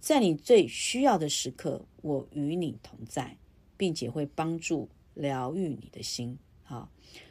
[0.00, 3.36] 在你最需要的时刻，我与你同在，
[3.76, 6.38] 并且会帮助疗愈你的心。
[6.62, 6.90] 好，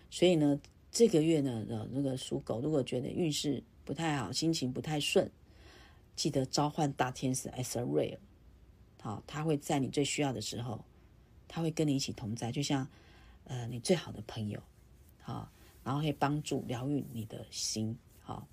[0.09, 0.59] 所以呢，
[0.91, 5.29] 这个月呢，呃，那个属狗如果觉得运势不太好，心情不太顺，
[6.15, 8.19] 记得召唤大天使艾瑟瑞尔。
[9.01, 10.83] 好，他会在你最需要的时候，
[11.47, 12.87] 他会跟你一起同在，就像
[13.45, 14.61] 呃你最好的朋友。
[15.21, 15.49] 好。
[15.83, 18.45] 然后会帮助疗愈你的心，好，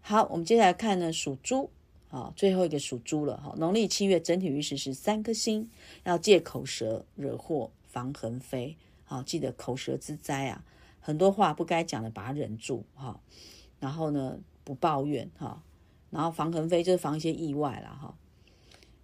[0.00, 1.70] 好，我们接下来看呢，属猪，
[2.08, 5.70] 好，最后一个属猪了，哈，农历七月整体运势是三颗星，
[6.02, 10.64] 要戒口舌惹祸，防横飞，好，记得口舌之灾啊，
[10.98, 13.20] 很多话不该讲的，把它忍住，哈，
[13.78, 15.62] 然后呢，不抱怨，哈，
[16.10, 18.18] 然后防横飞就是防一些意外了，哈，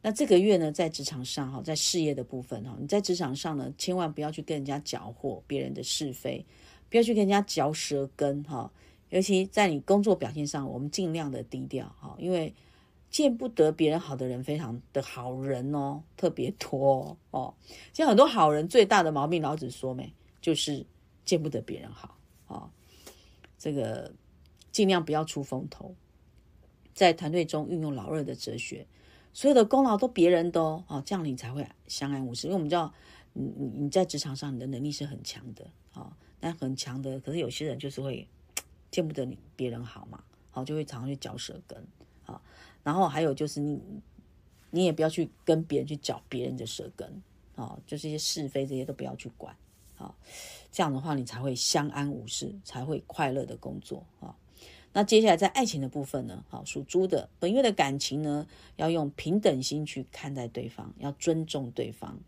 [0.03, 6.44] 那这个月呢，在职场上，哈，在事业的部分，哈，你在职场上呢，千万不要去跟人家搅和别人的是非。
[6.88, 8.72] 不要去跟人家嚼舌根哈，
[9.11, 12.53] 尤其在你工作表现上，我们尽量的低调哈，因为
[13.11, 17.55] 见不得别人好的人非常的好人哦，特别多哦。
[17.92, 20.84] 像很多好人最大的毛病，老子说没，就是
[21.24, 22.16] 见不得别人好
[22.48, 22.70] 啊。
[23.59, 24.12] 这个
[24.72, 25.94] 尽量不要出风头，
[26.94, 28.86] 在团队中运用老二的哲学，
[29.32, 32.46] 所有的功劳都别人的哦，这样你才会相安无事。
[32.46, 32.92] 因为我们知道，
[33.32, 36.16] 你你你在职场上你的能力是很强的啊。
[36.42, 38.26] 但很强的，可是有些人就是会
[38.90, 41.86] 见不得你别人好嘛，好就会常常去嚼舌根
[42.24, 42.40] 啊。
[42.82, 43.78] 然后还有就是你，
[44.70, 47.22] 你也不要去跟别人去嚼别人的舌根
[47.56, 49.54] 啊，就是一些是非这些都不要去管
[49.98, 50.14] 啊。
[50.72, 54.34] 这样的话，你才会相安无事，才会快乐的工作啊。
[54.93, 62.18] 那接下来在爱情的部分呢，好属猪的本月的感情呢，要用平等心去看待对方，要尊重对方。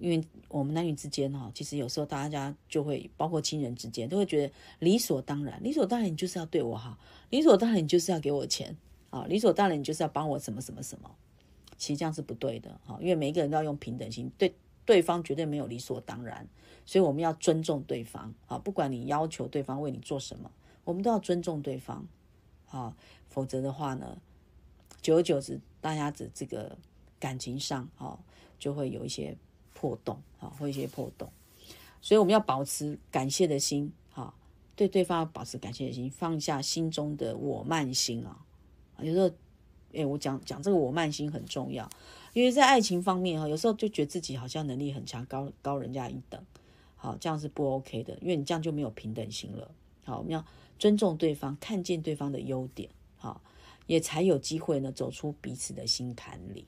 [0.00, 6.96] 因为我们男女之间哈，其实有时候大家就会，包括亲人之间，都会觉得理所当然，理所当然你就是要对我好，
[7.30, 8.76] 理所当然你就是要给我钱
[9.10, 11.10] 啊，理所当然你就是要帮我什么什么什么。
[11.76, 14.54] 其实这样是不对的哈，因为每一个人都要用平等心，对
[14.84, 16.46] 对方绝对没有理所当然，
[16.86, 20.48] 所以我们要尊重对方啊，不管你要求对方为你做什么，
[20.88, 22.06] 我们都要尊重对方
[22.70, 22.96] 啊，
[23.28, 24.16] 否则的话呢，
[25.02, 26.78] 久而久之，大家的这个
[27.20, 28.18] 感情上啊，
[28.58, 29.36] 就会有一些。
[29.80, 31.30] 破洞啊，或一些破洞，
[32.00, 34.34] 所以我们要保持感谢的心，哈，
[34.74, 38.44] 对对方保持感谢的心，放下心中的我慢心啊。
[38.98, 39.30] 有时候，
[39.94, 41.88] 哎，我讲讲这个我慢心很重要，
[42.32, 46.44] 因为在爱情方面哈，有时候就觉得自己好像能力很强，高高人家一等，
[46.96, 49.70] 好，这样是不 OK 的，因为你这样就没有平等心了。
[50.04, 50.44] 好，我们要
[50.78, 53.42] 尊重对方，看见对方的优点，好，
[53.86, 56.66] 也才有机会呢走出彼此的心坎里。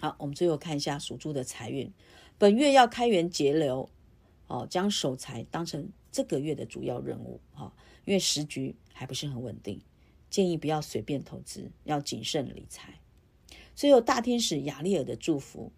[0.00, 1.92] 好，我们最后看一下属猪的财运，
[2.38, 3.88] 本月要开源节流，
[4.46, 7.72] 哦，将守财当成这个月的主要任务，哈，
[8.04, 9.80] 因为时局还不是很稳定，
[10.28, 13.00] 建议不要随便投资，要谨慎理财。
[13.74, 15.72] 最后，大天使雅利尔的祝福，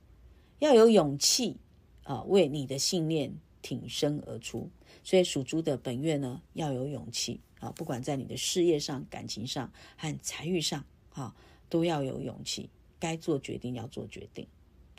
[0.59, 1.59] 要有勇气
[2.03, 4.71] 啊，为你的信念挺身而出。
[5.03, 11.35] 所以属猪的本月呢，要有勇气啊，不管在你的事业上、感情上和财运上，啊，
[11.69, 12.71] 都要有勇气。
[12.99, 14.47] 该做决定要做决定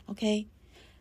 [0.04, 0.46] ，OK，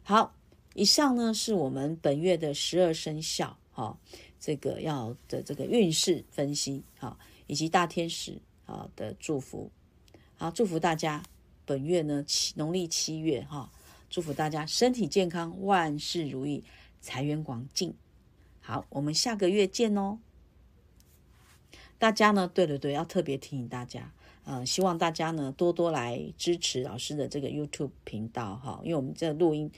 [0.03, 0.33] 好，
[0.73, 3.99] 以上呢是我们本月的十二生肖哈，
[4.39, 9.69] 这个要的这个运势分析哈，以及大天使啊的祝福，
[10.37, 11.21] 好，祝福大家
[11.65, 13.69] 本月呢七农历七月哈，
[14.09, 16.63] 祝福大家身体健康，万事如意，
[17.01, 17.93] 财源广进。
[18.65, 20.19] 好，我们下个月见哦。
[21.99, 24.09] 大家呢，对对对，要特别提醒大家。
[24.45, 29.69] 呃，希望大家呢多多来支持老师的这个 YouTube 频道哈，因为我们这录音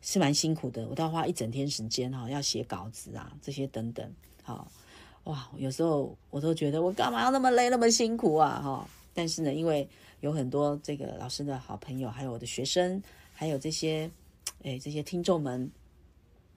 [0.00, 4.08] 是蛮辛苦的，我都要花一整天时间哈，要写稿子啊这些等等，
[4.44, 4.70] 好
[5.24, 9.88] 哇，有时候我都觉得我干嘛要那么累那么辛苦啊哈，但是呢，因为
[10.20, 13.02] 有很多这个老师的好朋友，还有我的学生，
[13.32, 14.10] 还有这些
[14.62, 15.68] 哎这些听众们。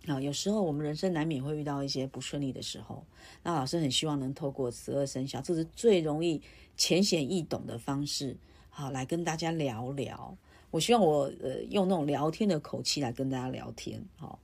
[0.05, 3.05] 啊，有时候我们人生难免会遇到一些不顺利的时候，
[3.41, 6.41] 那老师很希望能透过十二生肖，这是最容易
[6.75, 8.35] 浅显易懂的方式，
[8.69, 10.37] 好来跟大家聊聊。
[10.71, 14.37] 我希望我呃用那种聊天的口气来跟大家聊天，好，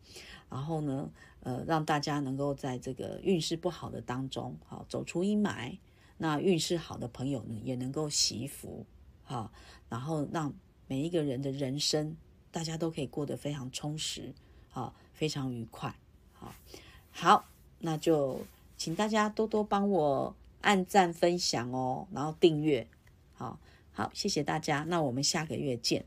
[0.50, 5.78] 然后呢，呃让大家能够在这个运势不好的当中，好走出阴霾。
[6.18, 8.86] 那运势好的朋友呢，也能够祈福，
[9.24, 9.52] 好，
[9.90, 10.54] 然后让
[10.88, 12.16] 每一个人的人生，
[12.50, 14.34] 大家都可以过得非常充实，
[14.70, 14.96] 好。
[15.20, 15.94] 非常愉快，
[16.32, 16.56] 好，
[17.12, 17.46] 好，
[17.80, 18.40] 那就
[18.78, 22.88] 请大家多多帮我按赞、分享哦，然后订阅，
[23.36, 23.60] 好
[23.92, 26.06] 好，谢谢大家，那我们下个月见。